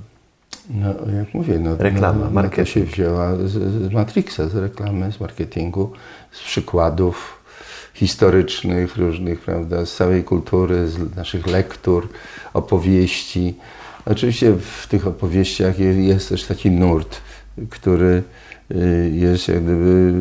[0.71, 2.59] No, jak mówię, no, reklama, no, marketing.
[2.59, 3.51] No to się wzięła z,
[3.89, 5.93] z Matrixa, z reklamy, z marketingu,
[6.33, 7.43] z przykładów
[7.95, 12.09] historycznych, różnych, prawda, z całej kultury, z naszych lektur,
[12.55, 13.55] opowieści.
[14.05, 17.21] Oczywiście w tych opowieściach jest też taki nurt,
[17.71, 18.23] który
[18.71, 20.13] y, jest jak gdyby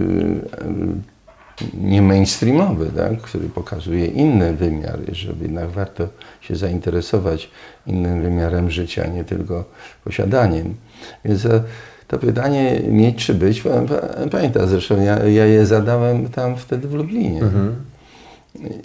[1.74, 3.22] nie mainstreamowy, tak?
[3.22, 6.08] który pokazuje inny wymiar, żeby jednak warto
[6.41, 7.50] się zainteresować
[7.88, 9.65] innym wymiarem życia, nie tylko
[10.04, 10.76] posiadaniem.
[11.26, 11.63] Więc e,
[12.08, 13.63] to pytanie mieć czy być,
[14.32, 17.41] pamiętam zresztą, ja, ja je zadałem tam wtedy w Lublinie.
[17.41, 17.76] Mhm.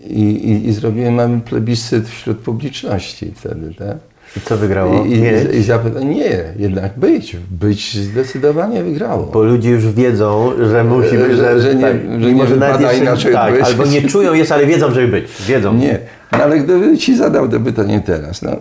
[0.06, 3.96] I, i, I, zrobiłem mały plebiscyt wśród publiczności wtedy, tak?
[4.36, 5.04] I co wygrało?
[5.04, 7.36] I, i, i zapytałem, nie, jednak być.
[7.50, 9.26] Być zdecydowanie wygrało.
[9.26, 13.32] Bo ludzie już wiedzą, że musi być, że, że, nie, tak, że nie wypada inaczej
[13.32, 13.62] tak, być.
[13.62, 15.42] Albo nie czują jeszcze, ale wiedzą, żeby być.
[15.46, 15.74] Wiedzą.
[15.74, 15.98] Nie,
[16.32, 18.56] no, ale gdyby Ci zadał to pytanie teraz, no,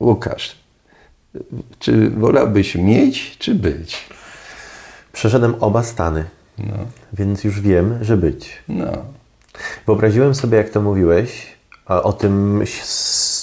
[0.00, 0.56] Łukasz,
[1.78, 4.08] czy wolałbyś mieć, czy być?
[5.12, 6.24] Przeszedłem oba stany,
[6.58, 6.74] no.
[7.12, 8.62] więc już wiem, że być.
[8.68, 8.92] No.
[9.86, 11.56] Wyobraziłem sobie, jak to mówiłeś,
[11.90, 12.64] o tym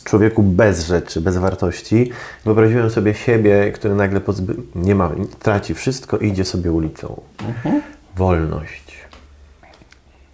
[0.04, 2.12] człowieku bez rzeczy, bez wartości.
[2.46, 4.56] Wyobraziłem sobie siebie, który nagle pozby...
[4.76, 7.22] nie ma, traci wszystko i idzie sobie ulicą.
[7.48, 7.82] Mhm.
[8.16, 8.98] Wolność.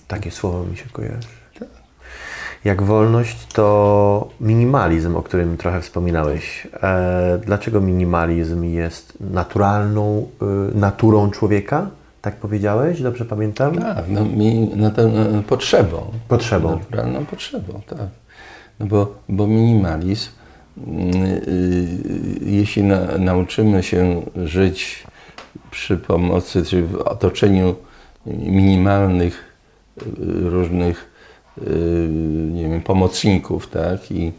[0.07, 1.27] Takie słowo mi się kojarzy.
[2.63, 6.67] Jak wolność to minimalizm, o którym trochę wspominałeś.
[6.83, 10.27] E, dlaczego minimalizm jest naturalną
[10.71, 11.87] y, naturą człowieka?
[12.23, 13.01] Tak powiedziałeś?
[13.01, 13.77] Dobrze pamiętam?
[13.77, 16.11] Tak, no, mi, to, no, potrzebą.
[16.27, 16.69] Potrzebą.
[16.69, 18.07] Naturalną potrzebą, tak.
[18.79, 20.29] No bo, bo minimalizm,
[20.87, 21.11] yy,
[22.41, 25.03] jeśli na, nauczymy się żyć
[25.71, 27.75] przy pomocy, czy w otoczeniu
[28.25, 29.43] minimalnych
[29.97, 31.13] yy, różnych
[32.51, 34.31] nie wiem, pomocników, tak, i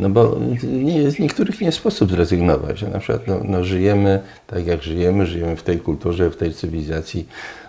[0.00, 2.82] no bo nie, z niektórych nie sposób zrezygnować.
[2.82, 7.28] Na przykład no, no, żyjemy tak jak żyjemy, żyjemy w tej kulturze, w tej cywilizacji,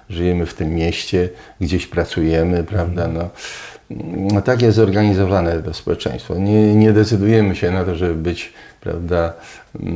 [0.09, 1.29] żyjemy w tym mieście,
[1.61, 3.07] gdzieś pracujemy, prawda?
[3.07, 3.29] No,
[4.33, 6.37] no tak jest zorganizowane to społeczeństwo.
[6.37, 9.33] Nie, nie decydujemy się na to, żeby być, prawda,
[9.79, 9.87] yy,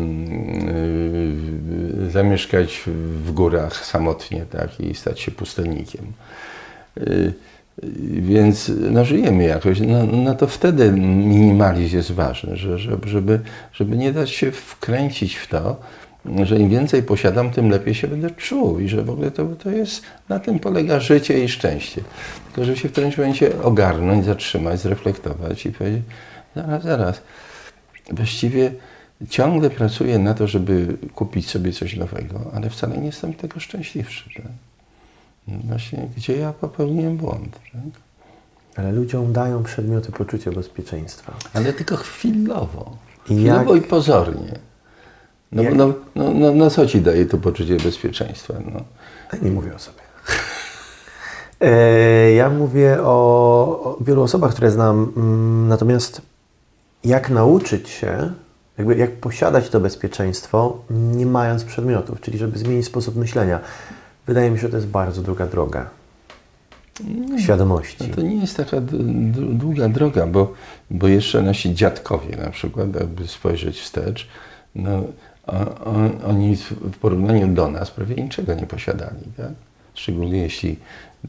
[2.12, 2.82] zamieszkać
[3.26, 6.06] w górach samotnie, tak, i stać się pustelnikiem.
[6.98, 7.34] Yy,
[8.22, 9.80] więc no, żyjemy jakoś.
[9.80, 13.40] No, no to wtedy minimalizm jest ważny, że, żeby,
[13.74, 15.78] żeby nie dać się wkręcić w to,
[16.44, 19.70] że im więcej posiadam, tym lepiej się będę czuł i że w ogóle to, to
[19.70, 22.02] jest, na tym polega życie i szczęście.
[22.46, 26.02] Tylko, żeby się w którymś momencie ogarnąć, zatrzymać, zreflektować i powiedzieć,
[26.56, 27.22] zaraz, zaraz,
[28.12, 28.72] właściwie
[29.30, 34.30] ciągle pracuję na to, żeby kupić sobie coś nowego, ale wcale nie jestem tego szczęśliwszy.
[34.36, 34.67] Tak?
[35.48, 37.60] Właśnie, gdzie ja popełniłem błąd.
[37.74, 37.82] Tak?
[38.76, 41.34] Ale ludziom dają przedmioty poczucia bezpieczeństwa.
[41.54, 42.98] Ale tylko chwilowo.
[43.26, 44.60] Chwilowo jak- i pozornie.
[45.52, 48.54] No, Jak- no, no, no, no co ci daje to poczucie bezpieczeństwa?
[48.74, 48.82] No.
[49.42, 49.98] Nie mówię o sobie.
[51.62, 53.14] E, Ja mówię o,
[53.84, 55.14] o wielu osobach, które znam.
[55.18, 56.22] Mm, Natomiast
[57.04, 58.32] jak nauczyć się,
[58.78, 63.60] jakby jak posiadać to bezpieczeństwo, nie mając przedmiotów, czyli żeby zmienić sposób myślenia.
[64.28, 65.90] Wydaje mi się, że to jest bardzo długa droga.
[67.40, 67.98] Świadomości.
[68.10, 68.78] No to nie jest taka
[69.52, 70.54] długa droga, bo,
[70.92, 74.28] bo jeszcze nasi dziadkowie na przykład, jakby spojrzeć wstecz,
[74.76, 75.04] no,
[75.48, 79.22] o, o, oni w porównaniu do nas prawie niczego nie posiadali.
[79.38, 79.52] Tak?
[79.94, 80.76] Szczególnie jeśli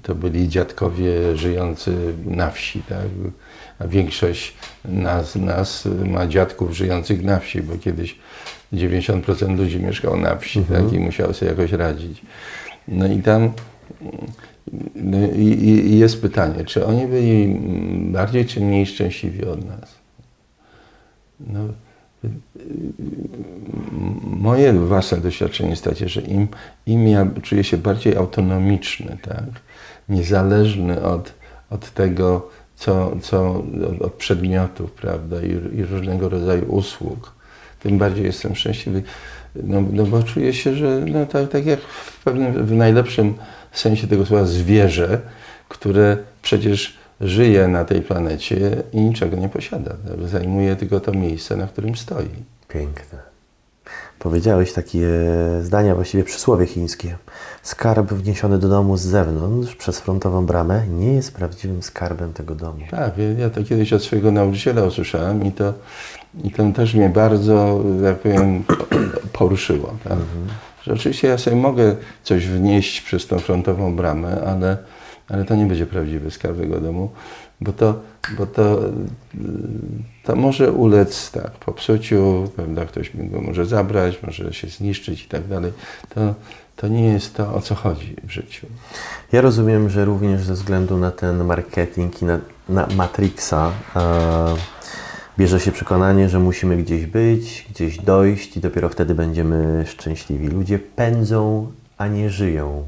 [0.02, 2.82] to byli dziadkowie żyjący na wsi.
[2.88, 3.06] Tak?
[3.78, 8.16] A większość nas, nas ma dziadków żyjących na wsi, bo kiedyś
[8.72, 10.92] 90% ludzi mieszkało na wsi tak?
[10.92, 12.22] i musiało sobie jakoś radzić.
[12.88, 13.53] No i tam
[14.94, 17.61] no i, i- jest pytanie, czy oni byli
[18.12, 19.94] bardziej czy mniej szczęśliwi od nas?
[21.40, 21.61] No,
[24.22, 26.48] moje własne doświadczenie jest takie, że im,
[26.87, 29.44] im ja czuję się bardziej autonomiczny, tak?
[30.09, 31.33] niezależny od,
[31.70, 37.33] od tego, co, co od, od przedmiotów, prawda, I, i różnego rodzaju usług,
[37.81, 39.03] tym bardziej jestem szczęśliwy.
[39.54, 43.34] No, no bo czuję się, że no, tak, tak jak w pewnym, w najlepszym
[43.72, 45.20] sensie tego słowa zwierzę,
[45.68, 49.96] które przecież żyje na tej planecie i niczego nie posiada.
[50.24, 52.28] Zajmuje tylko to miejsce, na którym stoi.
[52.68, 53.18] Piękne.
[54.18, 55.08] Powiedziałeś takie
[55.62, 57.16] zdania, właściwie przysłowie chińskie.
[57.68, 62.78] Skarb wniesiony do domu z zewnątrz przez frontową bramę nie jest prawdziwym skarbem tego domu.
[62.90, 65.74] Tak, ja- to kiedyś od swojego nauczyciela usłyszałem i to,
[66.44, 68.64] i to też mnie bardzo, jak powiem,
[69.38, 69.94] poruszyło.
[70.04, 70.18] Tak?
[70.83, 74.76] Że oczywiście ja sobie mogę coś wnieść przez tą frontową bramę, ale,
[75.28, 77.11] ale to nie będzie prawdziwy skarb tego domu,
[77.61, 78.00] bo to,
[78.38, 78.90] bo to, y,
[80.24, 85.28] to może ulec tak, popsuciu, prawda, ktoś mi go może zabrać, może się zniszczyć i
[85.28, 85.72] tak dalej.
[86.14, 86.35] To,
[86.80, 88.66] to nie jest to, o co chodzi w życiu.
[89.32, 92.38] Ja rozumiem, że również ze względu na ten marketing i na,
[92.68, 94.54] na Matrixa e,
[95.38, 100.48] bierze się przekonanie, że musimy gdzieś być, gdzieś dojść i dopiero wtedy będziemy szczęśliwi.
[100.48, 102.84] Ludzie pędzą, a nie żyją.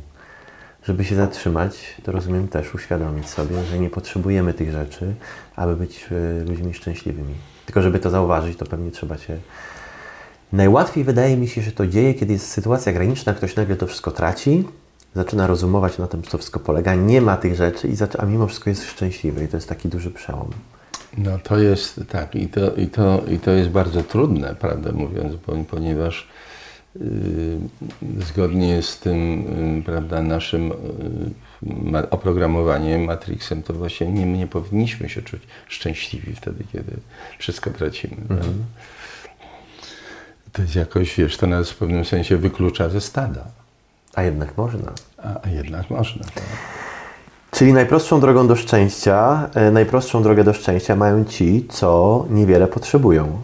[0.82, 5.14] Żeby się zatrzymać, to rozumiem też uświadomić sobie, że nie potrzebujemy tych rzeczy,
[5.56, 7.34] aby być e, ludźmi szczęśliwymi.
[7.66, 9.36] Tylko żeby to zauważyć, to pewnie trzeba się
[10.52, 14.10] Najłatwiej wydaje mi się, że to dzieje, kiedy jest sytuacja graniczna, ktoś nagle to wszystko
[14.10, 14.64] traci,
[15.14, 18.26] zaczyna rozumować na tym, co to wszystko polega, nie ma tych rzeczy, i zaczy- a
[18.26, 19.44] mimo wszystko jest szczęśliwy.
[19.44, 20.50] I to jest taki duży przełom.
[21.18, 25.32] No to jest tak i to, i to, i to jest bardzo trudne, prawdę mówiąc,
[25.70, 26.28] ponieważ
[26.94, 27.04] yy,
[28.26, 29.44] zgodnie z tym,
[29.76, 36.34] yy, prawda, naszym yy, ma, oprogramowaniem, Matrixem, to właśnie nie, nie powinniśmy się czuć szczęśliwi
[36.34, 36.92] wtedy, kiedy
[37.38, 38.16] wszystko tracimy.
[38.28, 38.46] prawda?
[40.52, 43.44] To jest jakoś, wiesz, to nas w pewnym sensie wyklucza ze stada,
[44.14, 44.92] A jednak można.
[45.18, 46.24] a, a jednak można.
[46.24, 46.44] Tak?
[47.50, 53.40] Czyli najprostszą drogą do szczęścia, e, najprostszą drogę do szczęścia mają ci, co niewiele potrzebują.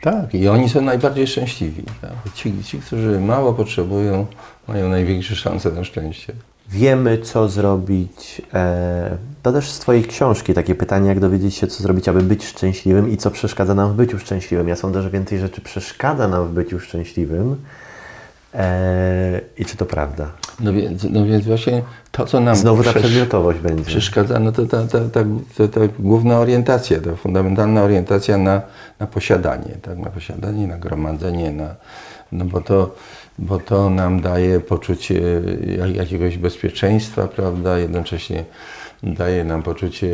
[0.00, 1.82] Tak, i oni są najbardziej szczęśliwi.
[2.00, 2.34] Tak?
[2.34, 4.26] Ci, ci, którzy mało potrzebują,
[4.68, 6.32] mają największe szanse na szczęście.
[6.72, 8.42] Wiemy, co zrobić.
[8.54, 12.44] E, to też z Twojej książki takie pytanie, jak dowiedzieć się, co zrobić, aby być
[12.44, 14.68] szczęśliwym i co przeszkadza nam w byciu szczęśliwym.
[14.68, 17.56] Ja sądzę, że więcej rzeczy przeszkadza nam w byciu szczęśliwym.
[18.54, 20.30] E, I czy to prawda?
[20.60, 23.84] No więc, no więc właśnie to, co nam Znowu ta przedmiotowość będzie.
[23.84, 25.24] przeszkadza, no to ta, ta, ta,
[25.56, 28.62] ta, ta główna orientacja, ta fundamentalna orientacja na,
[29.00, 29.98] na posiadanie, tak?
[29.98, 31.74] na posiadanie, na gromadzenie, na,
[32.32, 32.94] no bo, to,
[33.38, 35.20] bo to nam daje poczucie
[35.78, 38.44] jak- jakiegoś bezpieczeństwa, prawda, jednocześnie
[39.02, 40.08] daje nam poczucie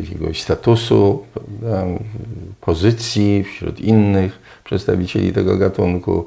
[0.00, 1.86] jakiegoś statusu, prawda?
[2.60, 6.26] pozycji wśród innych przedstawicieli tego gatunku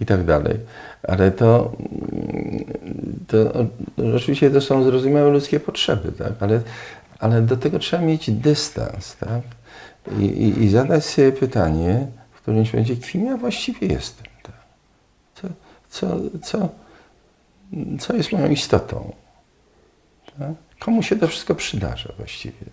[0.00, 0.56] i tak dalej.
[1.02, 1.72] Ale to,
[3.28, 3.36] to
[4.16, 6.32] oczywiście to są zrozumiałe ludzkie potrzeby, tak?
[6.40, 6.60] ale,
[7.18, 9.42] ale do tego trzeba mieć dystans tak?
[10.18, 14.31] I, i, i zadać sobie pytanie w którymś momencie, kim ja właściwie jestem.
[15.92, 16.68] Co, co,
[18.00, 19.12] co, jest moją istotą?
[20.38, 20.52] Tak?
[20.78, 22.66] Komu się to wszystko przydarza właściwie?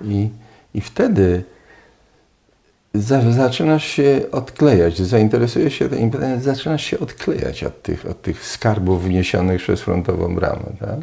[0.00, 0.28] I,
[0.74, 1.44] i wtedy
[2.94, 8.46] za, zaczynasz się odklejać, zainteresujesz się tym pytaniem, zaczynasz się odklejać od tych, od tych
[8.46, 10.72] skarbów wniesionych przez frontową bramę.
[10.80, 10.98] Tak?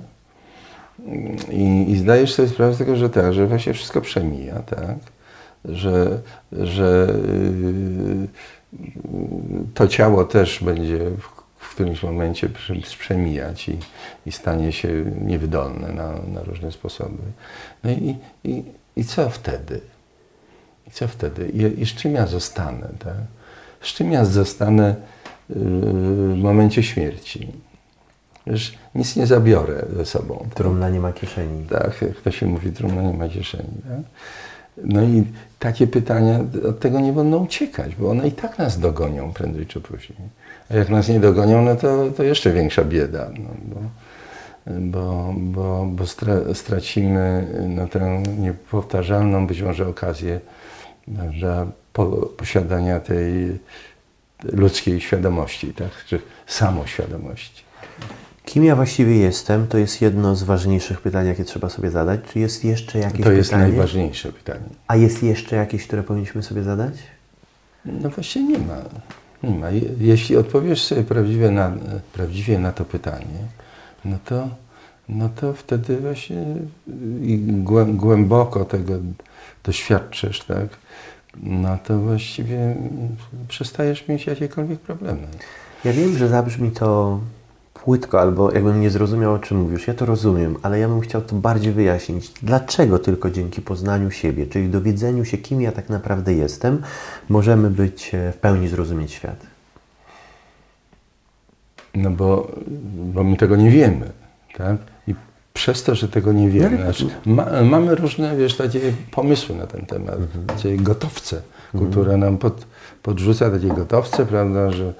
[1.51, 4.95] I, I zdajesz sobie sprawę z tego, że tak, że właśnie wszystko przemija, tak?
[5.65, 6.19] że,
[6.51, 7.07] że
[9.73, 11.43] to ciało też będzie w,
[11.73, 12.49] którymś momencie
[12.99, 13.77] przemijać i,
[14.25, 17.23] i stanie się niewydolne na, na różne sposoby.
[17.83, 18.63] No i, i,
[18.95, 19.81] i co wtedy?
[20.87, 21.49] I co wtedy?
[21.49, 22.89] I, i z czym ja zostanę?
[22.99, 23.15] Tak?
[23.81, 24.95] Z czym ja zostanę
[25.49, 27.51] yy, w momencie śmierci?
[28.45, 30.47] Już nic nie zabiorę ze sobą.
[30.55, 31.65] Trumna nie ma kieszeni.
[31.65, 33.81] Tak, jak to się mówi, trumna nie ma kieszeni.
[33.87, 34.03] Tak?
[34.77, 35.23] No i
[35.59, 39.81] takie pytania, od tego nie wolno uciekać, bo one i tak nas dogonią prędzej czy
[39.81, 40.19] później.
[40.71, 43.29] A jak nas nie dogonią, no to, to jeszcze większa bieda.
[43.39, 43.79] No, bo,
[44.67, 50.39] bo, bo, bo stra, stracimy no, tę niepowtarzalną być może okazję
[51.07, 53.59] dla po, posiadania tej
[54.43, 55.89] ludzkiej świadomości, tak?
[56.07, 57.63] czy samoświadomości.
[58.45, 62.19] Kim ja właściwie jestem, to jest jedno z ważniejszych pytań, jakie trzeba sobie zadać.
[62.33, 63.23] Czy jest jeszcze jakieś pytanie?
[63.23, 63.67] To jest pytanie?
[63.67, 64.65] najważniejsze pytanie.
[64.87, 66.93] A jest jeszcze jakieś, które powinniśmy sobie zadać?
[67.85, 68.77] No właśnie nie ma.
[69.43, 69.67] Nie ma.
[69.99, 71.71] Jeśli odpowiesz sobie prawdziwie na,
[72.13, 73.47] prawdziwie na to pytanie,
[74.05, 74.49] no to,
[75.09, 76.45] no to wtedy właśnie
[77.93, 78.93] głęboko tego
[79.63, 80.67] doświadczysz, tak?
[81.43, 82.75] No to właściwie
[83.47, 85.27] przestajesz mieć jakiekolwiek problemy.
[85.83, 87.19] Ja wiem, że zabrzmi to
[87.83, 89.87] płytko, albo jakbym nie zrozumiał, o czym mówisz.
[89.87, 92.31] Ja to rozumiem, ale ja bym chciał to bardziej wyjaśnić.
[92.43, 96.81] Dlaczego tylko dzięki poznaniu siebie, czyli dowiedzeniu się, kim ja tak naprawdę jestem,
[97.29, 99.45] możemy być e, w pełni zrozumieć świat?
[101.95, 102.51] No bo,
[103.13, 104.11] bo my tego nie wiemy,
[104.57, 104.77] tak?
[105.07, 105.15] I
[105.53, 108.79] przez to, że tego nie wiemy, znaczy, ma, mamy różne, wiesz, takie
[109.11, 110.45] pomysły na ten temat, mhm.
[110.45, 111.41] takie gotowce.
[111.71, 112.65] Kultura nam pod,
[113.03, 114.93] podrzuca takie gotowce, prawda, że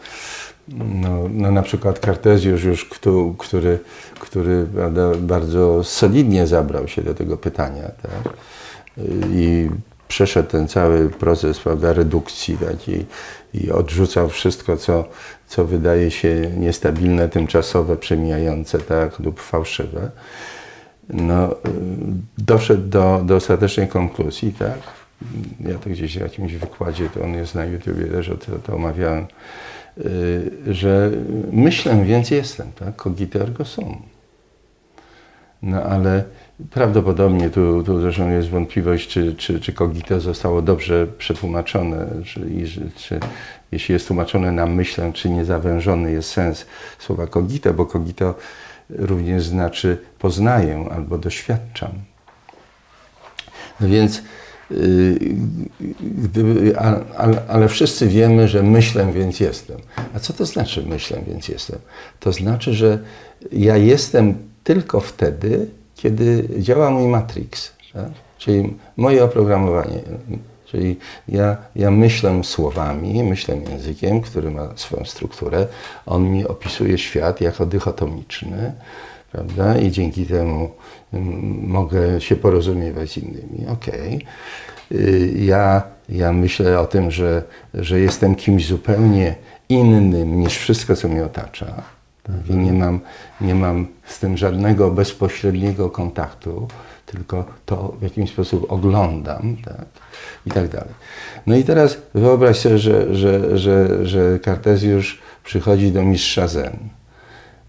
[0.67, 2.85] no, no na przykład Kartezjusz już,
[3.37, 3.79] który,
[4.19, 8.33] który prawda, bardzo solidnie zabrał się do tego pytania tak?
[9.31, 9.69] i
[10.07, 12.89] przeszedł ten cały proces prawda, redukcji tak?
[12.89, 13.05] I,
[13.71, 15.05] odrzucał wszystko, co,
[15.47, 19.19] co wydaje się niestabilne, tymczasowe, przemijające tak?
[19.19, 20.11] lub fałszywe.
[21.09, 21.55] No,
[22.37, 24.79] doszedł do, do ostatecznej konkluzji, tak?
[25.59, 29.25] Ja to gdzieś w jakimś wykładzie, to on jest na YouTubie też, to, to omawiałem,
[30.67, 31.11] że
[31.51, 33.01] myślę, więc jestem, tak?
[33.01, 34.01] Cogite ergo sum.
[35.61, 36.23] No ale
[36.71, 42.41] prawdopodobnie tu, tu zresztą jest wątpliwość, czy, czy, czy cogito zostało dobrze przetłumaczone, czy,
[42.95, 43.19] czy
[43.71, 46.65] jeśli jest tłumaczone na myślę, czy niezawężony jest sens
[46.99, 48.35] słowa cogito, bo cogito
[48.89, 51.91] również znaczy poznaję albo doświadczam.
[53.79, 54.23] No więc Y,
[56.01, 56.77] gdyby,
[57.17, 59.77] ale, ale wszyscy wiemy, że myślę, więc jestem.
[60.15, 61.79] A co to znaczy myślę, więc jestem?
[62.19, 62.99] To znaczy, że
[63.51, 68.09] ja jestem tylko wtedy, kiedy działa mój matrix, tak?
[68.37, 69.99] czyli moje oprogramowanie.
[70.65, 70.97] Czyli
[71.27, 75.67] ja, ja myślę słowami, myślę językiem, który ma swoją strukturę.
[76.05, 78.73] On mi opisuje świat jako dychotomiczny,
[79.31, 79.77] prawda?
[79.77, 80.69] I dzięki temu
[81.61, 83.67] mogę się porozumiewać z innymi.
[83.67, 84.15] Okej.
[84.15, 85.33] Okay.
[85.35, 87.43] Ja, ja myślę o tym, że,
[87.73, 89.35] że jestem kimś zupełnie
[89.69, 91.83] innym niż wszystko, co mnie otacza.
[92.23, 92.49] Tak?
[92.49, 92.99] I nie mam,
[93.41, 96.67] nie mam z tym żadnego bezpośredniego kontaktu,
[97.05, 99.85] tylko to w jakiś sposób oglądam tak?
[100.45, 100.93] i tak dalej.
[101.47, 106.77] No i teraz wyobraź sobie, że, że, że, że Kartezjusz przychodzi do mistrza Zen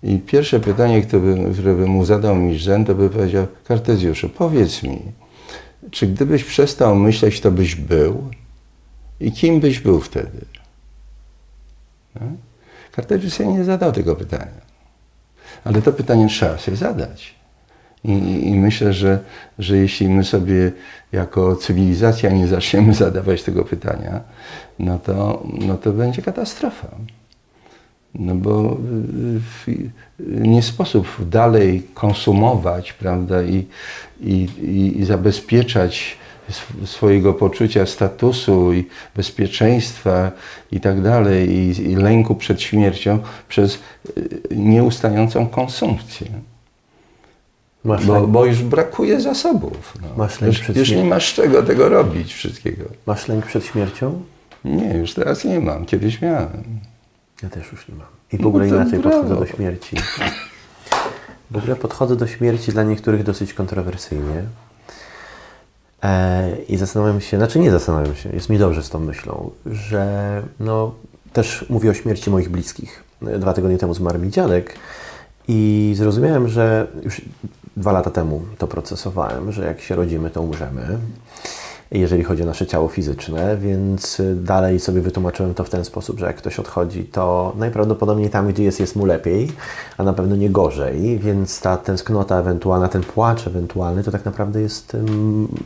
[0.05, 4.83] i pierwsze pytanie, które by, które by mu zadał Zen, to by powiedział, Kartezjuszu, powiedz
[4.83, 4.99] mi,
[5.91, 8.31] czy gdybyś przestał myśleć, to byś był?
[9.21, 10.45] I kim byś był wtedy?
[12.15, 12.21] No?
[12.93, 14.65] Kartezjusz sobie nie zadał tego pytania.
[15.65, 17.35] Ale to pytanie trzeba sobie zadać.
[18.05, 18.13] I,
[18.49, 19.19] I, myślę, że,
[19.59, 20.73] że jeśli my sobie
[21.13, 24.21] jako cywilizacja nie zaczniemy zadawać tego pytania,
[24.79, 26.89] no to, no to będzie katastrofa.
[28.15, 28.77] No bo
[29.69, 29.91] y, y,
[30.21, 33.67] nie sposób dalej konsumować, prawda, i,
[34.21, 34.49] i,
[34.97, 36.17] i zabezpieczać
[36.85, 38.85] swojego poczucia statusu i
[39.17, 40.33] bezpieczeństwa
[40.73, 43.79] i tak dalej, i, i lęku przed śmiercią przez
[44.19, 46.27] y, nieustającą konsumpcję.
[47.85, 49.95] Bo, bo, już brakuje zasobów.
[50.17, 50.29] No.
[50.47, 52.85] już, już nie masz czego tego robić wszystkiego.
[53.07, 54.23] Masz lęk przed śmiercią?
[54.65, 55.87] Nie, już teraz nie mam.
[55.87, 56.81] Kiedyś miałem.
[57.43, 58.07] Ja też już nie mam.
[58.32, 59.16] I w ogóle no inaczej brawo.
[59.16, 59.97] podchodzę do śmierci.
[61.51, 64.43] W ogóle podchodzę do śmierci dla niektórych dosyć kontrowersyjnie.
[66.03, 70.43] E, I zastanawiam się, znaczy nie zastanawiam się, jest mi dobrze z tą myślą, że
[70.61, 70.95] no,
[71.32, 73.05] też mówię o śmierci moich bliskich.
[73.39, 74.74] Dwa tygodnie temu zmarł mi dziadek
[75.49, 77.20] i zrozumiałem, że już
[77.76, 80.99] dwa lata temu to procesowałem, że jak się rodzimy, to umrzemy.
[82.01, 86.19] Jeżeli chodzi o nasze ciało fizyczne, więc y, dalej sobie wytłumaczyłem to w ten sposób,
[86.19, 89.53] że jak ktoś odchodzi, to najprawdopodobniej tam, gdzie jest, jest mu lepiej,
[89.99, 94.61] a na pewno nie gorzej, więc ta tęsknota ewentualna, ten płacz ewentualny, to tak naprawdę
[94.61, 94.97] jest,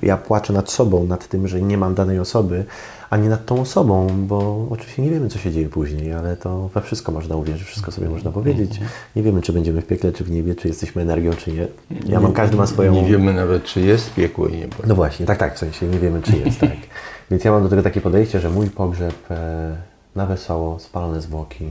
[0.02, 2.64] ja płaczę nad sobą, nad tym, że nie mam danej osoby,
[3.10, 6.68] a nie nad tą osobą, bo oczywiście nie wiemy, co się dzieje później, ale to
[6.68, 8.80] we wszystko można uwierzyć, wszystko sobie można powiedzieć.
[9.16, 11.68] Nie wiemy, czy będziemy w piekle, czy w niebie, czy jesteśmy energią, czy nie.
[12.06, 12.92] Ja mam, każdy ma swoją...
[12.92, 14.76] Nie wiemy nawet, czy jest piekło i niebo.
[14.86, 16.70] No właśnie, tak, tak, w sensie nie wiemy, czy jest, tak.
[17.30, 19.76] Więc ja mam do tego takie podejście, że mój pogrzeb e,
[20.14, 21.64] na wesoło, spalone zwłoki,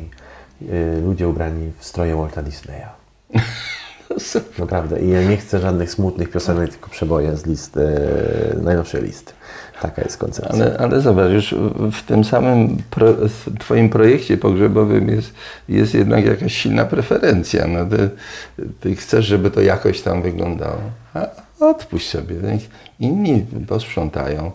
[0.69, 2.87] e, ludzie ubrani w stroje Walta Disneya.
[4.59, 5.01] Naprawdę.
[5.01, 9.33] I ja nie chcę żadnych smutnych piosenek, tylko przeboje z list, e, najnowszej listy.
[9.81, 10.53] Taka jest koncepcja.
[10.53, 11.55] Ale, ale zobacz, już
[11.91, 15.33] w tym samym pro, w Twoim projekcie pogrzebowym jest,
[15.69, 17.67] jest jednak jakaś silna preferencja.
[17.67, 18.09] No ty,
[18.79, 20.81] ty chcesz, żeby to jakoś tam wyglądało.
[21.13, 21.27] A
[21.59, 22.35] odpuść sobie.
[22.35, 24.51] Niech inni posprzątają.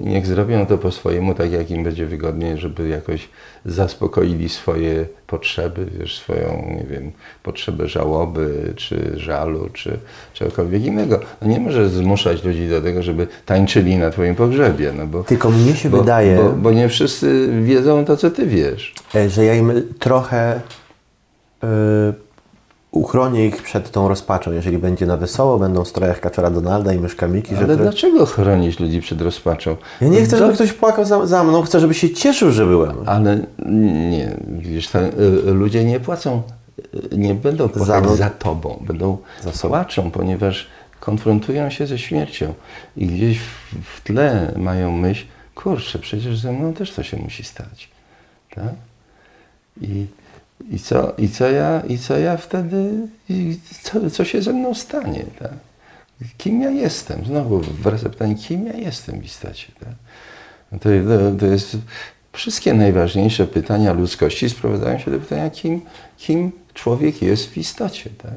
[0.00, 3.28] Niech zrobią to po swojemu, tak jak im będzie wygodniej, żeby jakoś
[3.64, 9.98] zaspokoili swoje potrzeby, wiesz, swoją, nie wiem, potrzebę żałoby, czy żalu, czy
[10.34, 11.20] czegokolwiek innego.
[11.42, 15.24] No nie możesz zmuszać ludzi do tego, żeby tańczyli na twoim pogrzebie, no bo...
[15.24, 18.94] Tylko mnie się bo, wydaje, Bo, bo nie wszyscy wiedzą to, co ty wiesz.
[19.14, 20.60] e, że ja im trochę
[21.62, 21.68] e,
[22.96, 24.52] uchronię ich przed tą rozpaczą.
[24.52, 28.26] Jeżeli będzie na wesoło, będą w strojach Kaczora Donalda i myszka Miki, Ale tro- dlaczego
[28.26, 29.76] chronić ludzi przed rozpaczą?
[30.00, 32.96] Ja nie chcę, żeby ktoś płakał za, za mną, chcę, żeby się cieszył, że byłem.
[33.06, 33.38] Ale
[34.10, 35.10] nie, widzisz, to, y,
[35.54, 36.42] ludzie nie płacą,
[37.12, 38.16] y, nie będą płakać mną.
[38.16, 39.74] za tobą, będą Za sobą.
[39.74, 40.66] płaczą, ponieważ
[41.00, 42.54] konfrontują się ze śmiercią
[42.96, 45.24] i gdzieś w, w tle mają myśl,
[45.54, 47.88] kurczę, przecież ze mną też to się musi stać.
[48.54, 48.74] Tak?
[49.80, 50.06] I,
[50.70, 53.08] i, co, i, co ja, I co ja wtedy,
[53.82, 55.24] co, co się ze mną stanie?
[55.38, 55.52] Tak?
[56.38, 57.24] Kim ja jestem?
[57.24, 59.66] Znowu wraca pytanie, kim ja jestem w istocie?
[59.80, 59.94] Tak?
[60.72, 60.88] No To,
[61.38, 61.76] to, jest
[62.32, 65.80] wszystkie najważniejsze pytania ludzkości sprowadzają się do pytania, kim,
[66.16, 68.10] kim człowiek jest w istocie.
[68.22, 68.32] Tak?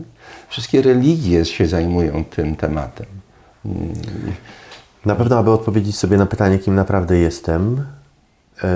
[0.49, 3.05] Wszystkie religie się zajmują tym tematem.
[3.65, 3.93] Mm,
[5.05, 7.85] Na pewno, aby odpowiedzieć sobie na pytanie, kim naprawdę jestem,
[8.63, 8.69] e,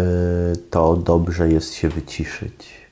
[0.70, 2.83] to dobrze jest się wyciszyć.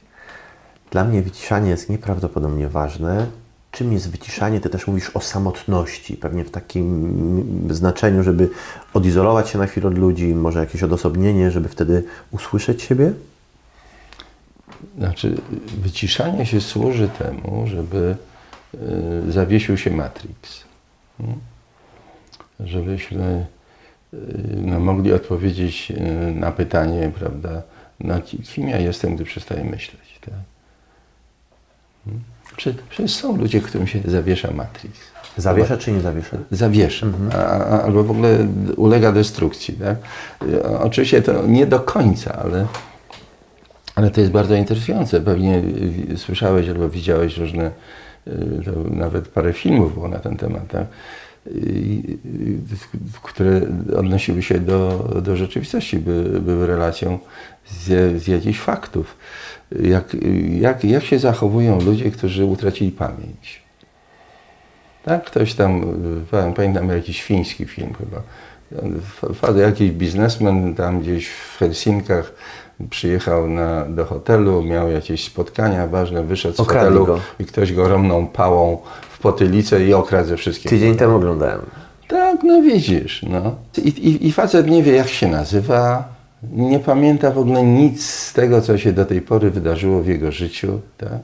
[0.92, 3.28] Dla mnie wyciszanie jest nieprawdopodobnie ważne.
[3.72, 4.60] Czym jest wyciszanie?
[4.60, 8.50] Ty też mówisz o samotności, pewnie w takim znaczeniu, żeby
[8.94, 13.14] odizolować się na chwilę od ludzi, może jakieś odosobnienie, żeby wtedy usłyszeć siebie?
[14.98, 15.38] Znaczy,
[15.82, 18.16] wyciszanie się służy temu, żeby
[19.28, 20.64] y, zawiesił się Matrix.
[21.20, 21.36] Mm.
[22.60, 23.46] Żebyśmy
[24.14, 24.18] y,
[24.66, 27.62] no, mogli odpowiedzieć y, na pytanie, prawda,
[28.00, 30.01] no, ki- kim ja jestem, gdy przestaję myśleć.
[32.58, 34.99] Czy, przecież są ludzie, którym się zawiesza Matrix.
[35.38, 36.38] Zawiesza czy nie zawiesza?
[36.52, 38.47] Zawiesza, a, a, albo w ogóle
[38.78, 39.74] ulega destrukcji.
[39.74, 39.97] Tak?
[40.80, 42.66] Oczywiście to nie do końca, ale,
[43.95, 45.22] ale to jest bardzo interesujące.
[45.22, 45.62] Pewnie
[46.18, 47.72] słyszałeś albo widziałeś różne,
[48.28, 48.32] y,
[48.89, 50.86] nawet parę filmów było na ten temat, tak?
[51.48, 52.60] Y, y,
[53.24, 53.62] które
[53.98, 57.20] odnosiły się do, do rzeczywistości, by, były relacją
[57.66, 59.18] z, z jakichś faktów.
[59.82, 60.18] Jak,
[60.60, 63.62] jak, jak się zachowują ludzie, którzy utracili pamięć.
[65.04, 65.86] Tak, ktoś tam,
[66.32, 68.22] pa- pamiętam jakiś fiński film chyba.
[69.62, 72.34] Jakiś biznesmen tam gdzieś w Helsinkach
[72.89, 77.20] przyjechał na, do hotelu, miał jakieś spotkania ważne, wyszedł z Okradli hotelu go.
[77.39, 78.78] i ktoś go romną pałą
[79.22, 80.69] potylicę i okradł ze wszystkich.
[80.72, 81.61] Tydzień temu oglądałem.
[82.07, 83.55] Tak, no widzisz, no.
[83.78, 86.09] I, i, I facet nie wie, jak się nazywa,
[86.53, 90.32] nie pamięta w ogóle nic z tego, co się do tej pory wydarzyło w jego
[90.32, 91.19] życiu, tak?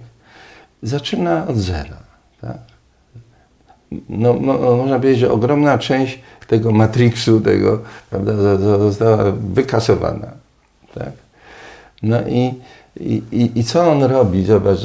[0.83, 1.97] Zaczyna od zera,
[2.41, 2.57] tak?
[4.09, 7.79] No, no, można powiedzieć, że ogromna część tego matrixu, tego,
[8.09, 9.23] prawda, zo- zo- została
[9.53, 10.27] wykasowana,
[10.93, 11.11] tak?
[12.03, 12.53] No i,
[12.99, 14.45] i, i, i co on robi?
[14.45, 14.79] Zobacz,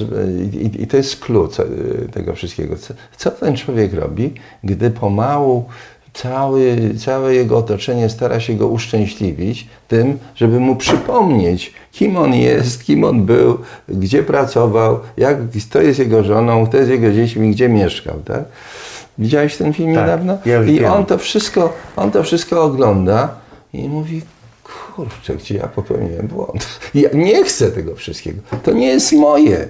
[0.52, 1.64] i, i to jest klucz e,
[2.12, 2.76] tego wszystkiego.
[2.76, 4.34] Co, co ten człowiek robi,
[4.64, 5.64] gdy pomału
[6.12, 12.84] cały, całe jego otoczenie stara się go uszczęśliwić tym, żeby mu przypomnieć, kim on jest,
[12.84, 13.58] kim on był,
[13.88, 15.38] gdzie pracował, jak,
[15.68, 18.44] kto jest jego żoną, kto jest jego dziećmi, gdzie mieszkał, tak?
[19.18, 20.38] Widziałeś ten film Tak, niedawno?
[20.46, 23.34] ja I on to wszystko, on to wszystko ogląda
[23.72, 24.22] i mówi,
[24.95, 26.80] kurczę, gdzie ja popełniłem błąd.
[26.95, 28.43] Ja nie chcę tego wszystkiego.
[28.62, 29.68] To nie jest moje.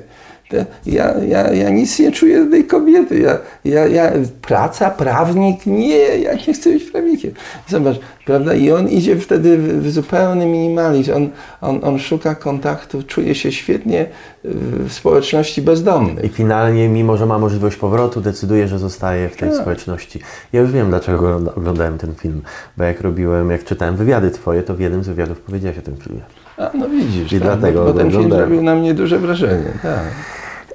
[0.86, 3.18] Ja, ja, ja nic nie czuję tej kobiety.
[3.18, 7.32] Ja, ja, ja, praca, prawnik, nie, ja nie chcę być prawnikiem.
[7.68, 7.96] Zobacz,
[8.26, 8.55] prawda?
[8.55, 11.12] I on idzie wtedy w, w zupełny minimalizm.
[11.14, 11.28] On,
[11.61, 14.07] on, on szuka kontaktu, czuje się świetnie
[14.44, 16.24] w społeczności bezdomnych.
[16.24, 19.61] I finalnie, mimo że ma możliwość powrotu, decyduje, że zostaje w tej Tak.
[19.61, 20.20] społeczności.
[20.53, 22.42] Ja już wiem, dlaczego oglądałem ten film.
[22.76, 25.96] Bo jak robiłem, jak czytałem wywiady Twoje, to w jednym z wywiadów powiedziałeś o tym
[25.96, 26.20] filmie.
[26.59, 29.72] A, no widzisz, I tak, dlatego bo, bo ten film zrobił na mnie duże wrażenie.
[29.82, 30.03] Tak.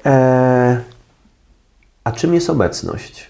[0.08, 0.78] Eee,
[2.04, 3.28] a czym jest obecność?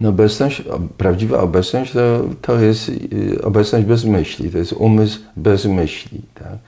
[0.00, 0.62] No obecność,
[0.96, 6.20] prawdziwa obecność to, to jest y, obecność bez myśli, to jest umysł bez myśli.
[6.34, 6.58] Tak?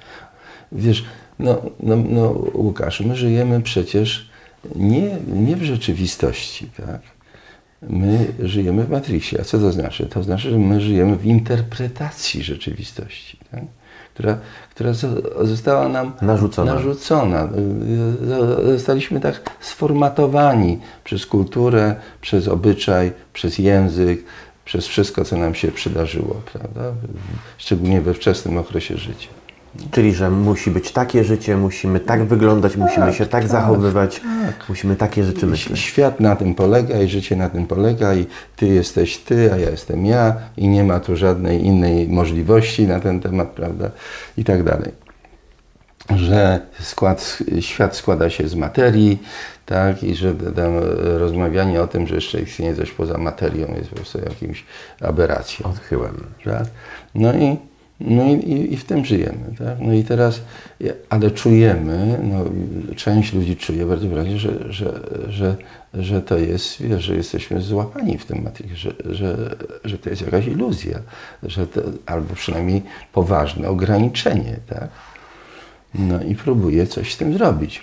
[0.72, 1.04] Wiesz,
[1.38, 4.30] no, no, no Łukasz, my żyjemy przecież
[4.74, 7.00] nie, nie w rzeczywistości, tak?
[7.82, 9.40] My żyjemy w Matrixie.
[9.40, 10.06] A co to znaczy?
[10.06, 13.64] To znaczy, że my żyjemy w interpretacji rzeczywistości, tak?
[14.14, 14.38] Która,
[14.74, 16.74] która zo- została nam Narzucona.
[16.74, 17.48] narzucona.
[18.68, 24.24] Y, Zostaliśmy tak sformatowani przez kulturę, przez obyczaj, przez język,
[24.64, 26.80] przez wszystko, co nam się przydarzyło, prawda?
[27.58, 29.28] Szczególnie we wczesnym okresie życia.
[29.90, 34.20] Czyli, że musi być takie życie, musimy tak wyglądać, musimy się tak, zachowywać,
[34.68, 35.78] musimy takie rzeczy myśleć.
[35.78, 39.70] Świat na tym polega i życie na tym polega i ty jesteś ty, a ja
[39.70, 43.90] jestem ja i nie ma tu żadnej innej możliwości na ten temat, prawda?
[44.36, 44.92] I tak dalej.
[46.16, 49.22] Że skład, świat składa się z materii,
[49.66, 50.02] tak?
[50.02, 50.72] I że tam
[51.18, 54.64] rozmawianie o tym, że jeszcze istnieje coś poza materią jest po prostu jakimś
[55.00, 55.66] aberracją.
[55.66, 56.24] Odchyłem.
[56.44, 56.64] Tak?
[57.14, 57.56] No i,
[58.00, 59.54] no i, i, i w tym żyjemy.
[59.58, 59.78] Tak?
[59.80, 60.40] No i teraz,
[61.08, 62.44] ale czujemy, no,
[62.96, 65.56] część ludzi czuje bardzo wyraźnie, że, że, że,
[65.94, 70.22] że to jest, wiesz, że jesteśmy złapani w tym Matrixie, że, że, że to jest
[70.22, 70.98] jakaś iluzja,
[71.42, 72.82] że to, albo przynajmniej
[73.12, 74.56] poważne ograniczenie.
[74.66, 74.88] Tak?
[75.94, 77.82] No i próbuje coś z tym zrobić.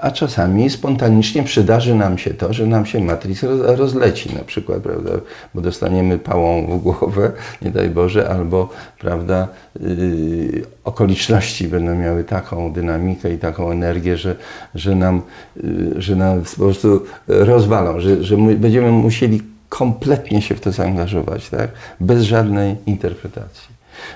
[0.00, 4.82] A czasami spontanicznie przydarzy nam się to, że nam się Matrix roz- rozleci na przykład,
[4.82, 5.10] prawda,
[5.54, 7.32] bo dostaniemy pałą w głowę,
[7.62, 9.48] nie daj Boże, albo, prawda,
[9.80, 14.36] yy, okoliczności będą miały taką dynamikę i taką energię, że,
[14.74, 15.22] że, nam,
[15.56, 20.72] yy, że nam po prostu rozwalą, że, że my będziemy musieli kompletnie się w to
[20.72, 21.70] zaangażować, tak,
[22.00, 23.68] bez żadnej interpretacji.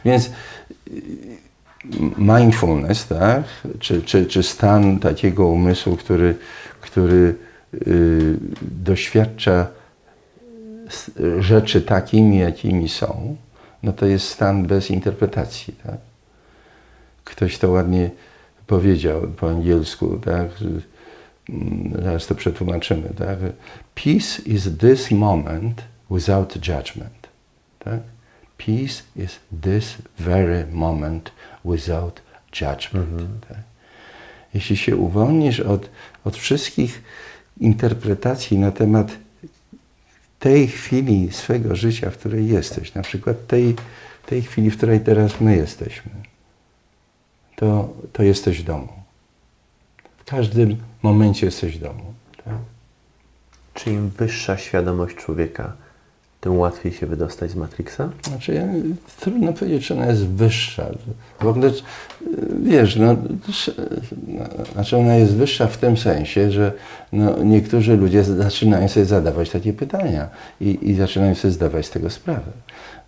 [0.04, 0.30] Więc
[2.18, 3.44] mindfulness, tak?
[3.78, 6.36] czy, czy, czy stan takiego umysłu, który,
[6.80, 7.34] który
[7.86, 9.66] y, doświadcza
[11.38, 13.36] rzeczy takimi, jakimi są,
[13.82, 15.74] no to jest stan bez interpretacji.
[15.86, 15.96] Tak?
[17.24, 18.10] Ktoś to ładnie
[18.66, 20.48] powiedział po angielsku, tak?
[21.48, 23.08] Mm, zaraz to przetłumaczymy.
[23.18, 23.38] Tak?
[23.94, 27.28] Peace is this moment without judgment.
[27.78, 28.00] Tak?
[28.58, 31.30] Peace is this very moment
[31.64, 32.22] without
[32.60, 33.46] judgment.
[33.48, 33.58] Tak?
[34.54, 35.90] Jeśli się uwolnisz od,
[36.24, 37.02] od wszystkich
[37.60, 39.12] interpretacji na temat
[40.38, 43.74] tej chwili swego życia, w której jesteś, na przykład tej,
[44.26, 46.10] tej chwili, w której teraz my jesteśmy,
[47.56, 48.92] to, to jesteś w domu.
[50.18, 52.14] W każdym momencie jesteś w domu.
[52.44, 52.54] Tak?
[53.74, 55.72] Czy im wyższa świadomość człowieka,
[56.44, 58.10] tym łatwiej się wydostać z Matrixa?
[58.22, 58.62] Znaczy, ja,
[59.20, 60.86] trudno powiedzieć, czy ona jest wyższa.
[61.40, 61.74] W ogóle, y,
[62.62, 63.16] wiesz, no,
[63.48, 63.76] sz-
[64.28, 66.72] no, znaczy ona jest wyższa w tym sensie, że
[67.12, 70.28] no, niektórzy ludzie zaczynają sobie zadawać takie pytania
[70.60, 72.52] i, i zaczynają sobie zdawać z tego sprawę.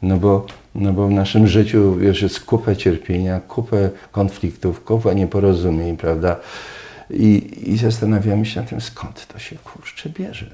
[0.02, 5.96] No bo, no bo w naszym życiu, wiesz, jest kupę cierpienia, kupę konfliktów, kupę nieporozumień,
[5.96, 6.36] prawda?
[7.10, 10.46] I, I zastanawiamy się nad tym, skąd to się kurczę bierze.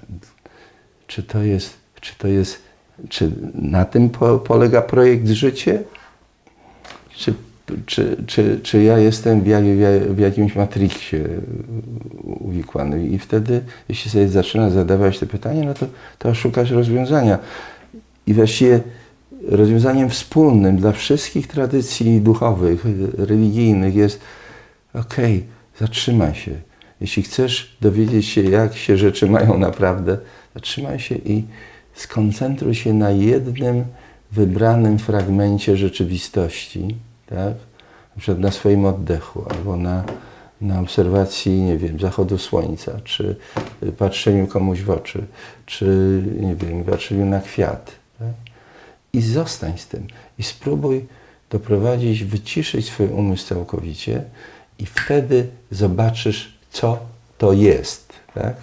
[1.06, 2.71] Czy to jest, czy to jest,
[3.08, 5.82] czy na tym po, polega projekt życie?
[7.16, 7.34] Czy,
[7.86, 9.64] czy, czy, czy ja jestem w, jak,
[10.08, 11.16] w jakimś matriksie
[12.24, 13.06] uwikłany?
[13.06, 15.86] I wtedy, jeśli sobie zaczyna zadawać te pytania, no to,
[16.18, 17.38] to szukasz rozwiązania.
[18.26, 18.80] I właściwie
[19.48, 22.84] rozwiązaniem wspólnym dla wszystkich tradycji duchowych,
[23.18, 24.20] religijnych jest
[24.94, 25.44] okej,
[25.80, 26.52] zatrzymaj się.
[27.00, 30.18] Jeśli chcesz dowiedzieć się, jak się rzeczy mają naprawdę,
[30.54, 31.44] zatrzymaj się i
[31.94, 33.84] skoncentruj się na jednym
[34.32, 37.54] wybranym fragmencie rzeczywistości, tak?
[38.16, 40.04] Na przykład na swoim oddechu albo na,
[40.60, 43.36] na obserwacji, nie wiem, zachodu słońca, czy
[43.98, 45.24] patrzeniu komuś w oczy,
[45.66, 47.92] czy, nie wiem, patrzeniu na kwiat.
[48.18, 48.34] Tak?
[49.12, 50.06] I zostań z tym.
[50.38, 51.06] I spróbuj
[51.50, 54.24] doprowadzić, wyciszyć swój umysł całkowicie
[54.78, 56.98] i wtedy zobaczysz, co
[57.38, 58.56] to jest, tak?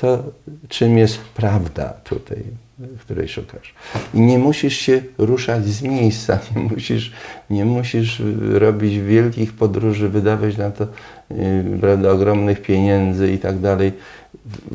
[0.00, 0.22] Co,
[0.68, 2.42] czym jest prawda tutaj.
[2.78, 3.74] w której szukasz.
[4.14, 7.12] I nie musisz się ruszać z miejsca, nie musisz,
[7.50, 8.22] nie musisz
[8.52, 10.86] robić wielkich podróży, wydawać na to
[11.30, 13.92] yy, prawda, ogromnych pieniędzy i tak dalej.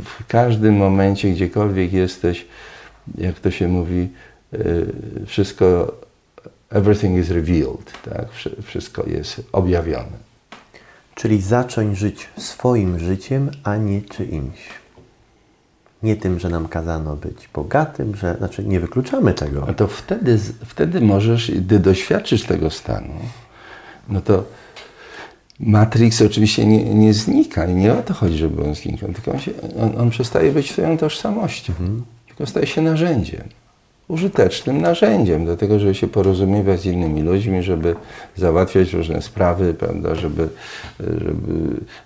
[0.03, 2.45] W, każdym momencie, gdziekolwiek jesteś,
[3.17, 4.09] jak to się mówi,
[4.51, 4.88] yy,
[5.26, 5.97] wszystko,
[6.69, 8.26] everything is revealed, tak?
[8.63, 10.17] wszystko jest objawione.
[11.15, 14.82] Czyli zacząć żyć swoim życiem, a nie czyimś.
[16.04, 19.66] Nie tym, że nam kazano być bogatym, że znaczy nie wykluczamy tego.
[19.70, 23.14] A to wtedy, wtedy możesz, gdy doświadczysz tego stanu,
[24.10, 24.43] no to
[25.60, 29.39] Matrix oczywiście nie, nie znika i nie o to chodzi, żeby on zniknął, tylko on,
[29.39, 32.04] się, on, on przestaje być swoją tożsamością, mhm.
[32.28, 33.43] tylko staje się narzędziem
[34.08, 37.95] użytecznym narzędziem do tego, żeby się porozumiewać z innymi ludźmi, żeby
[38.36, 40.49] załatwiać różne sprawy, prawda, żeby,
[40.99, 41.54] żeby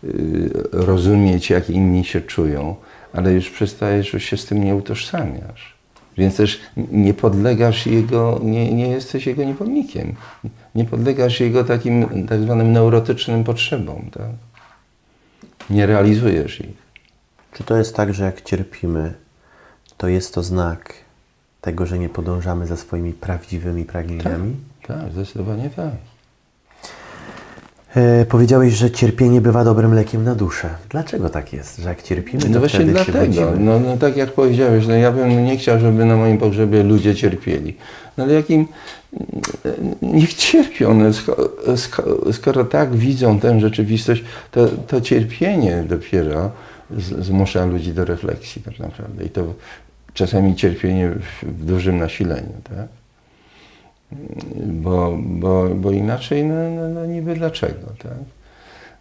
[0.04, 2.76] y, rozumieć, jak inni się czują,
[3.14, 5.78] ale już przestajesz, już się z tym nie utożsamiasz.
[6.18, 6.60] Więc też
[6.92, 10.16] nie podlegasz jego, nie, nie jesteś jego niewolnikiem.
[10.76, 14.10] Nie podlegasz jego takim tak zwanym neurotycznym potrzebom.
[14.12, 14.30] Tak?
[15.70, 16.88] Nie realizujesz ich.
[17.54, 19.14] Czy to jest tak, że jak cierpimy,
[19.98, 20.94] to jest to znak,
[21.62, 24.56] tego, że nie podążamy za swoimi prawdziwymi pragnieniami?
[24.88, 25.94] Tak, tak zdecydowanie tak.
[27.96, 30.70] E, powiedziałeś, że cierpienie bywa dobrym lekiem na duszę.
[30.90, 33.34] Dlaczego tak jest, że jak cierpimy, to no właśnie wtedy dlatego.
[33.34, 36.84] się no, no tak jak powiedziałeś, no ja bym nie chciał, żeby na moim pogrzebie
[36.84, 37.76] ludzie cierpieli.
[38.18, 38.68] No ale jakim
[40.02, 41.14] niech cierpią, no,
[41.78, 46.52] skoro, skoro, tak widzą tę rzeczywistość, to, to cierpienie dopiero
[47.20, 49.24] zmusza ludzi do refleksji tak naprawdę.
[49.24, 49.54] I to
[50.14, 52.88] czasami cierpienie w, w dużym nasileniu, tak?
[54.66, 58.18] Bo, bo, bo inaczej, no, no, no niby dlaczego, tak?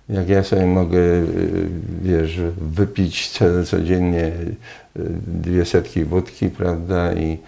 [0.09, 1.01] Jak ja sobie mogę,
[2.03, 4.33] wiesz, wypić codziennie
[5.27, 7.39] dwie setki wódki, prawda, i,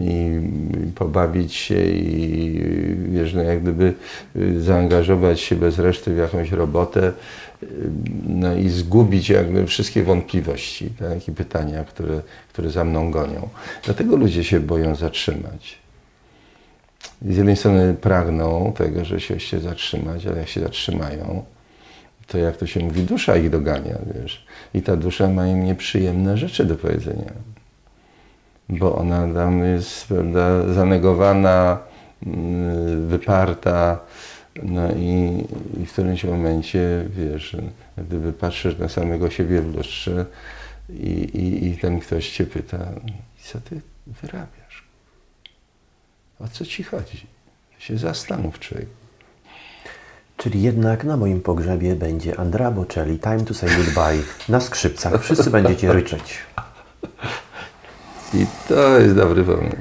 [0.00, 0.40] i
[0.94, 2.60] pobawić się i
[3.08, 3.94] wiesz, no jak gdyby
[4.58, 7.12] zaangażować się bez reszty w jakąś robotę,
[8.28, 12.20] no i zgubić jakby wszystkie wątpliwości tak, i pytania, które,
[12.52, 13.48] które za mną gonią.
[13.84, 15.83] Dlatego ludzie się boją zatrzymać.
[17.22, 21.44] Z jednej strony pragną tego, że się, się zatrzymać, ale jak się zatrzymają,
[22.26, 24.46] to jak to się mówi, dusza ich dogania, wiesz.
[24.74, 27.32] I ta dusza ma im nieprzyjemne rzeczy do powiedzenia.
[28.68, 31.78] Bo ona tam jest, prawda, zanegowana,
[32.26, 33.98] mm, wyparta,
[34.62, 35.44] no i,
[35.82, 37.56] i w którymś momencie, wiesz,
[37.98, 40.26] gdyby patrzysz na samego siebie w lustrze
[40.90, 42.78] i, i, i ten ktoś cię pyta,
[43.42, 44.63] co ty wyrabiasz?
[46.40, 47.26] O co ci chodzi?
[47.78, 48.88] Się zastanów, człowiek.
[50.36, 55.22] Czyli jednak na moim pogrzebie będzie Andra Bocelli, Time to say goodbye, na skrzypcach.
[55.22, 56.38] Wszyscy będziecie ryczeć.
[58.34, 59.76] I to jest dobry pomysł.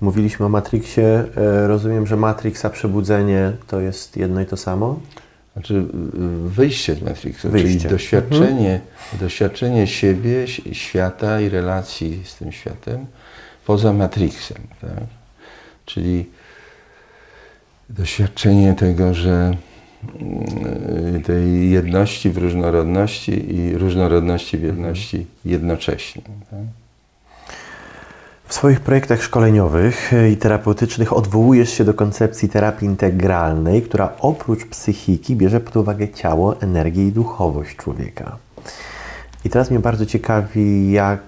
[0.00, 1.24] Mówiliśmy o Matrixie.
[1.36, 5.00] E, rozumiem, że Matrix a przebudzenie to jest jedno i to samo?
[5.52, 5.84] Znaczy
[6.44, 7.78] wyjście z Matrixa, wyjście.
[7.78, 9.20] czyli doświadczenie, mhm.
[9.20, 13.06] doświadczenie siebie, świata i relacji z tym światem
[13.66, 14.62] poza Matrixem.
[14.80, 14.90] Tak?
[15.86, 16.24] Czyli
[17.90, 19.56] doświadczenie tego, że
[20.20, 26.22] mm, tej jedności w różnorodności i różnorodności w jedności jednocześnie.
[26.22, 26.60] Tak?
[28.48, 35.36] W swoich projektach szkoleniowych i terapeutycznych odwołujesz się do koncepcji terapii integralnej, która oprócz psychiki
[35.36, 38.36] bierze pod uwagę ciało, energię i duchowość człowieka.
[39.44, 41.20] I teraz mnie bardzo ciekawi, jak,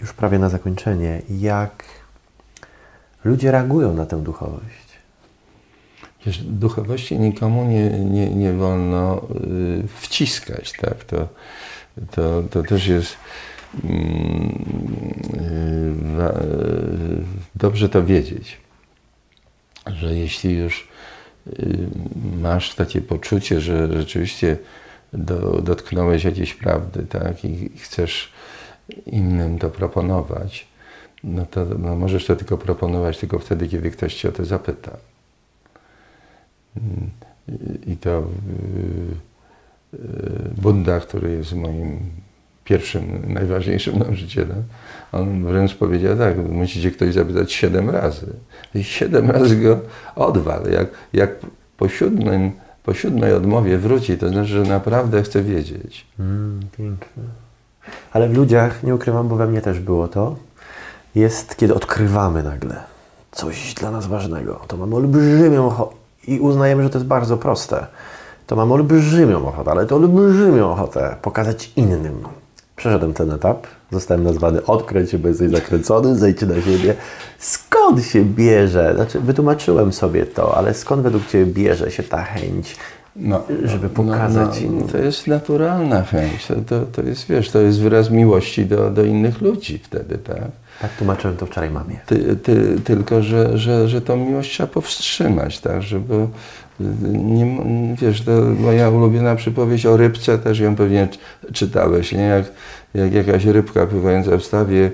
[0.00, 1.84] już prawie na zakończenie, jak
[3.24, 4.82] ludzie reagują na tę duchowość.
[6.26, 11.04] Wiesz, duchowości nikomu nie, nie, nie wolno y, wciskać, tak?
[11.04, 11.28] To,
[12.10, 13.16] to, to też jest
[13.84, 14.64] Mm,
[15.34, 18.60] y, y, dobrze to wiedzieć,
[19.86, 20.88] że jeśli już
[22.40, 24.56] masz takie poczucie, że rzeczywiście
[25.12, 28.32] do, dotknąłeś jakiejś prawdy, tak, i chcesz
[29.06, 30.66] innym to proponować,
[31.24, 34.96] no to no możesz to tylko proponować tylko wtedy, kiedy ktoś cię o to zapyta.
[37.86, 38.22] I to
[40.56, 41.98] Buddha, który jest moim
[42.64, 44.62] pierwszym, najważniejszym nauczycielem,
[45.12, 48.26] on wręcz powiedział tak, musicie ktoś zapytać siedem razy.
[48.74, 49.80] I siedem razy go
[50.16, 50.70] odwal.
[50.70, 51.30] Jak, jak
[51.76, 52.52] po, siódmym,
[52.82, 56.06] po siódmej odmowie wróci, to znaczy, że naprawdę chce wiedzieć.
[56.20, 57.22] Mm, piękne.
[58.12, 60.36] Ale w ludziach, nie ukrywam, bo we mnie też było to,
[61.14, 62.76] jest, kiedy odkrywamy nagle
[63.32, 64.60] coś dla nas ważnego.
[64.68, 65.94] To mamy olbrzymią ochotę
[66.26, 67.86] i uznajemy, że to jest bardzo proste.
[68.46, 72.22] To mamy olbrzymią ochotę, ale to olbrzymią ochotę pokazać innym
[72.82, 76.94] przeszedłem ten etap, zostałem nazwany odkręć się, bo jesteś zakręcony, zejdź na ziemię.
[77.38, 78.92] Skąd się bierze?
[78.96, 82.76] Znaczy, wytłumaczyłem sobie to, ale skąd według Ciebie bierze się ta chęć,
[83.16, 84.80] No, żeby pokazać no, innym?
[84.86, 86.46] no, To jest naturalna chęć.
[86.46, 90.42] To, to, to jest, wiesz, to jest wyraz miłości do, do innych ludzi wtedy, tak?
[90.82, 92.00] Tak tłumaczyłem to wczoraj mamie.
[92.06, 96.26] Ty, ty, tylko, że, że, że tą miłość trzeba powstrzymać, tak, żeby
[97.12, 97.64] nie,
[97.96, 102.22] wiesz, to moja ulubiona przypowieść o rybce, też ją pewnie czy- czytałeś, nie?
[102.22, 102.44] Jak,
[102.94, 104.90] jak jakaś rybka pływająca w stawie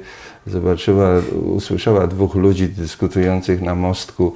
[0.46, 1.08] zobaczyła,
[1.44, 4.34] usłyszała dwóch ludzi dyskutujących na mostku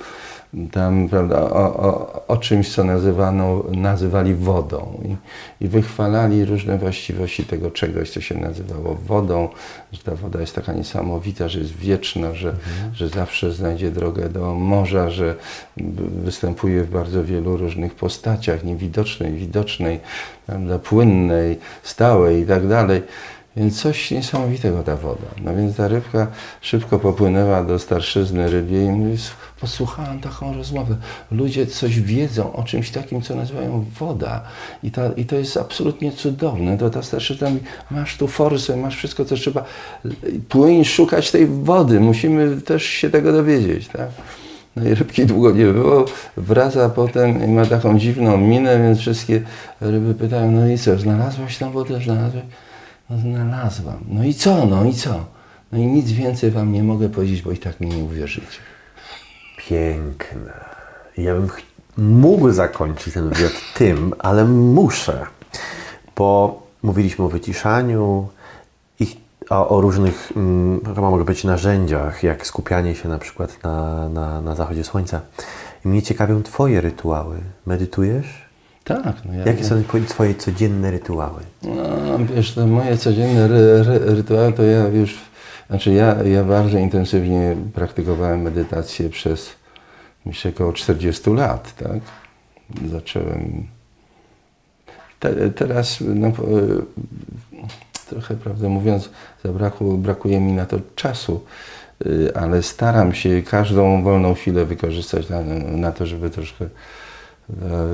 [0.72, 5.16] tam, prawda, o, o, o czymś, co nazywano, nazywali wodą I,
[5.64, 9.48] i wychwalali różne właściwości tego czegoś, co się nazywało wodą,
[9.92, 12.54] że ta woda jest taka niesamowita, że jest wieczna, że,
[12.94, 15.34] że zawsze znajdzie drogę do morza, że
[16.24, 20.00] występuje w bardzo wielu różnych postaciach, niewidocznej, widocznej,
[20.46, 23.02] prawda, płynnej, stałej i tak dalej.
[23.56, 25.26] Więc coś niesamowitego ta woda.
[25.44, 26.26] No więc ta rybka
[26.60, 29.30] szybko popłynęła do starszyzny rybiej i mówi, "S-
[29.60, 30.96] posłuchałam taką rozmowę.
[31.30, 34.42] Ludzie coś wiedzą o czymś takim, co nazywają woda.
[34.82, 36.78] I, ta, i to jest absolutnie cudowne.
[36.78, 39.64] To ta starszyzna mówi, masz tu forsę, masz wszystko, co trzeba.
[40.48, 42.00] Płyń szukać tej wody.
[42.00, 43.88] Musimy też się tego dowiedzieć.
[43.88, 44.08] Tak?
[44.76, 46.04] No i rybki długo nie było,
[46.36, 49.42] wraca potem i ma taką dziwną minę, więc wszystkie
[49.80, 52.42] ryby pytają, no i co, znalazłaś tą wodę, znalazłaś?
[53.12, 53.98] No znalazłam.
[54.08, 55.24] No i co, no i co?
[55.72, 58.58] No i nic więcej wam nie mogę powiedzieć, bo i tak mi nie uwierzycie.
[59.56, 60.52] Piękne.
[61.18, 61.48] Ja bym
[61.96, 65.26] mógł zakończyć ten wywiad tym, ale muszę,
[66.16, 68.28] bo mówiliśmy o wyciszaniu
[69.00, 69.16] i
[69.50, 74.40] o, o różnych, mm, chyba mogę powiedzieć, narzędziach, jak skupianie się na przykład na, na,
[74.40, 75.20] na zachodzie słońca.
[75.84, 77.36] I mnie ciekawią Twoje rytuały.
[77.66, 78.51] Medytujesz?
[78.84, 81.40] Tak, no ja, Jakie są twoje- codzienne rytuały?
[81.62, 85.18] No, wiesz, te moje codzienne ry, ry, rytuały to ja już,
[85.68, 89.50] znaczy ja, ja bardzo intensywnie praktykowałem medytację przez,
[90.26, 92.00] myślę, około 40 lat, tak?
[92.90, 93.66] Zacząłem,
[95.20, 96.32] te, teraz, no,
[98.08, 99.10] trochę, prawdę mówiąc,
[99.44, 101.44] zabrakło, brakuje mi na to czasu,
[102.06, 105.40] y, ale staram się każdą wolną chwilę wykorzystać na,
[105.76, 106.66] na to, żeby troszkę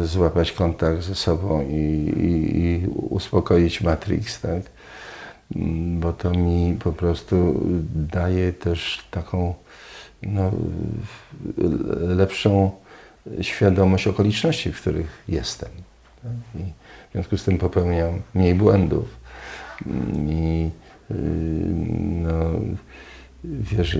[0.04, 1.74] złapać kontakt ze sobą i,
[2.16, 4.62] i, i uspokoić Matrix, tak?
[5.56, 9.54] Mm, Bo to mi po prostu daje też taką
[10.22, 10.50] no,
[12.00, 12.70] lepszą
[13.40, 15.68] świadomość okoliczności, w których jestem.
[16.22, 16.32] Tak?
[17.08, 19.16] W związku z tym popełniam mniej błędów.
[19.86, 20.70] Mm, I
[21.10, 21.16] yy,
[22.22, 22.34] no,
[23.44, 23.98] wiesz,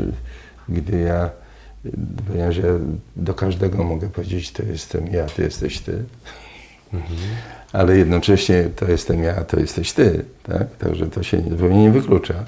[0.68, 1.30] gdy ja,
[2.26, 2.64] ponieważ ja
[3.16, 6.05] do każdego mogę powiedzieć, to jestem ja, ty jesteś ty,
[7.72, 10.76] ale jednocześnie to jestem ja, to jesteś ty, tak?
[10.76, 12.45] Także to się zupełnie nie wyklucza.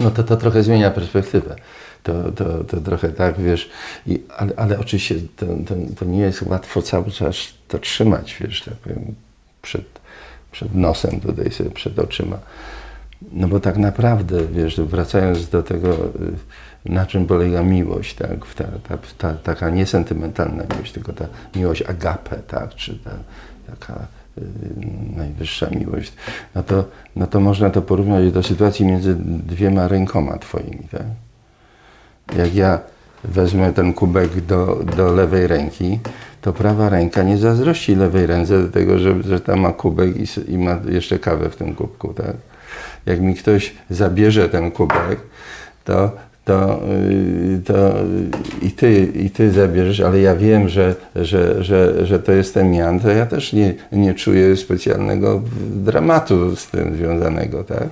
[0.00, 1.56] No to to trochę zmienia perspektywę.
[2.02, 3.70] To, to, to trochę tak, wiesz,
[4.06, 7.36] i, ale, ale oczywiście to, to, to nie jest łatwo cały czas
[7.68, 9.14] to trzymać, wiesz, tak powiem,
[9.62, 9.84] przed,
[10.52, 12.38] przed nosem tutaj sobie, przed oczyma.
[13.32, 16.08] No bo tak naprawdę, wiesz, wracając do tego, y,
[16.84, 21.26] na czym polega miłość, tak, ta, ta, ta, taka niesentymentalna miłość, tylko ta
[21.56, 23.10] miłość agape, tak, czy ta,
[23.66, 24.06] taka
[24.38, 24.42] y,
[25.16, 26.12] najwyższa miłość,
[26.54, 26.84] no to,
[27.16, 31.06] no to można to porównać do sytuacji między dwiema rękoma twoimi, tak.
[32.36, 32.80] Jak ja
[33.24, 35.98] wezmę ten kubek do, do lewej ręki,
[36.40, 40.52] to prawa ręka nie zazdrości lewej ręce do tego, że, że tam ma kubek i,
[40.52, 42.36] i ma jeszcze kawę w tym kubku, tak?
[43.06, 45.20] Jak mi ktoś zabierze ten kubek,
[45.84, 46.10] to,
[46.44, 47.94] to, yy, to
[48.62, 53.00] i, ty, i ty zabierzesz, ale ja wiem, że, że, że, że to jestem ja,
[53.00, 55.42] to ja też nie, nie czuję specjalnego
[55.74, 57.88] dramatu z tym związanego, tak?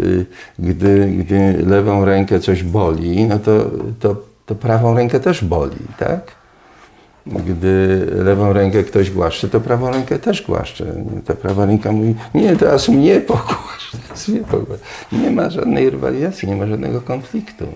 [0.00, 0.26] Yy,
[0.58, 6.45] Gdy, gdy lewą rękę coś boli, no to, to, to prawą rękę też boli, tak?
[7.26, 10.84] Gdy lewą rękę ktoś głaszcze, to prawą rękę też głaszcze.
[11.24, 13.96] Ta prawa ręka mówi, nie, teraz mnie pogłasz.
[15.12, 17.66] Nie ma żadnej rywalizacji, nie ma żadnego konfliktu.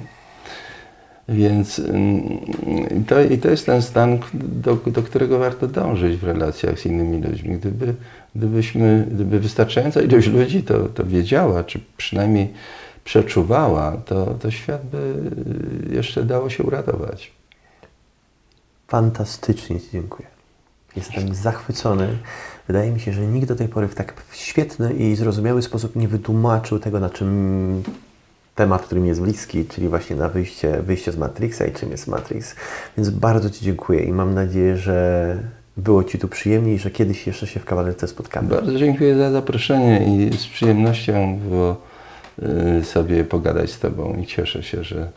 [1.29, 6.79] Więc mm, to, i to jest ten stan, do, do którego warto dążyć w relacjach
[6.79, 7.57] z innymi ludźmi.
[7.57, 7.95] Gdyby,
[8.35, 12.49] gdybyśmy, gdyby wystarczająca ilość ludzi to, to wiedziała, czy przynajmniej
[13.05, 15.15] przeczuwała, to, to świat by
[15.95, 17.40] jeszcze dało się uratować.
[18.91, 20.29] Fantastycznie Ci dziękuję.
[20.97, 22.19] Jestem zachwycony.
[22.67, 26.09] Wydaje mi się, że nikt do tej pory w tak świetny i zrozumiały sposób nie
[26.09, 27.83] wytłumaczył tego, na czym
[28.55, 32.07] temat, który mi jest bliski, czyli właśnie na wyjście, wyjście z Matrixa i czym jest
[32.07, 32.55] Matrix.
[32.97, 35.37] Więc bardzo Ci dziękuję i mam nadzieję, że
[35.77, 38.49] było Ci tu przyjemnie i że kiedyś jeszcze się w kawalerce spotkamy.
[38.49, 41.77] Bardzo dziękuję za zaproszenie i z przyjemnością było
[42.81, 45.11] y, sobie pogadać z Tobą i cieszę się, że,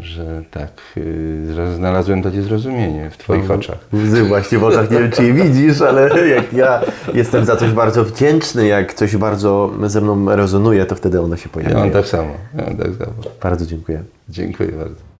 [0.00, 3.78] że tak y, zra- znalazłem takie zrozumienie w Twoich oczach.
[3.92, 6.80] Łzy właśnie w oczach, nie wiem czy je widzisz, ale jak ja
[7.14, 11.48] jestem za coś bardzo wdzięczny, jak coś bardzo ze mną rezonuje, to wtedy ono się
[11.48, 11.78] Ja pojawia.
[11.78, 12.30] mam tak samo.
[12.58, 13.12] Ja mam tak samo.
[13.42, 14.02] Bardzo dziękuję.
[14.28, 15.00] Dziękuję bardzo.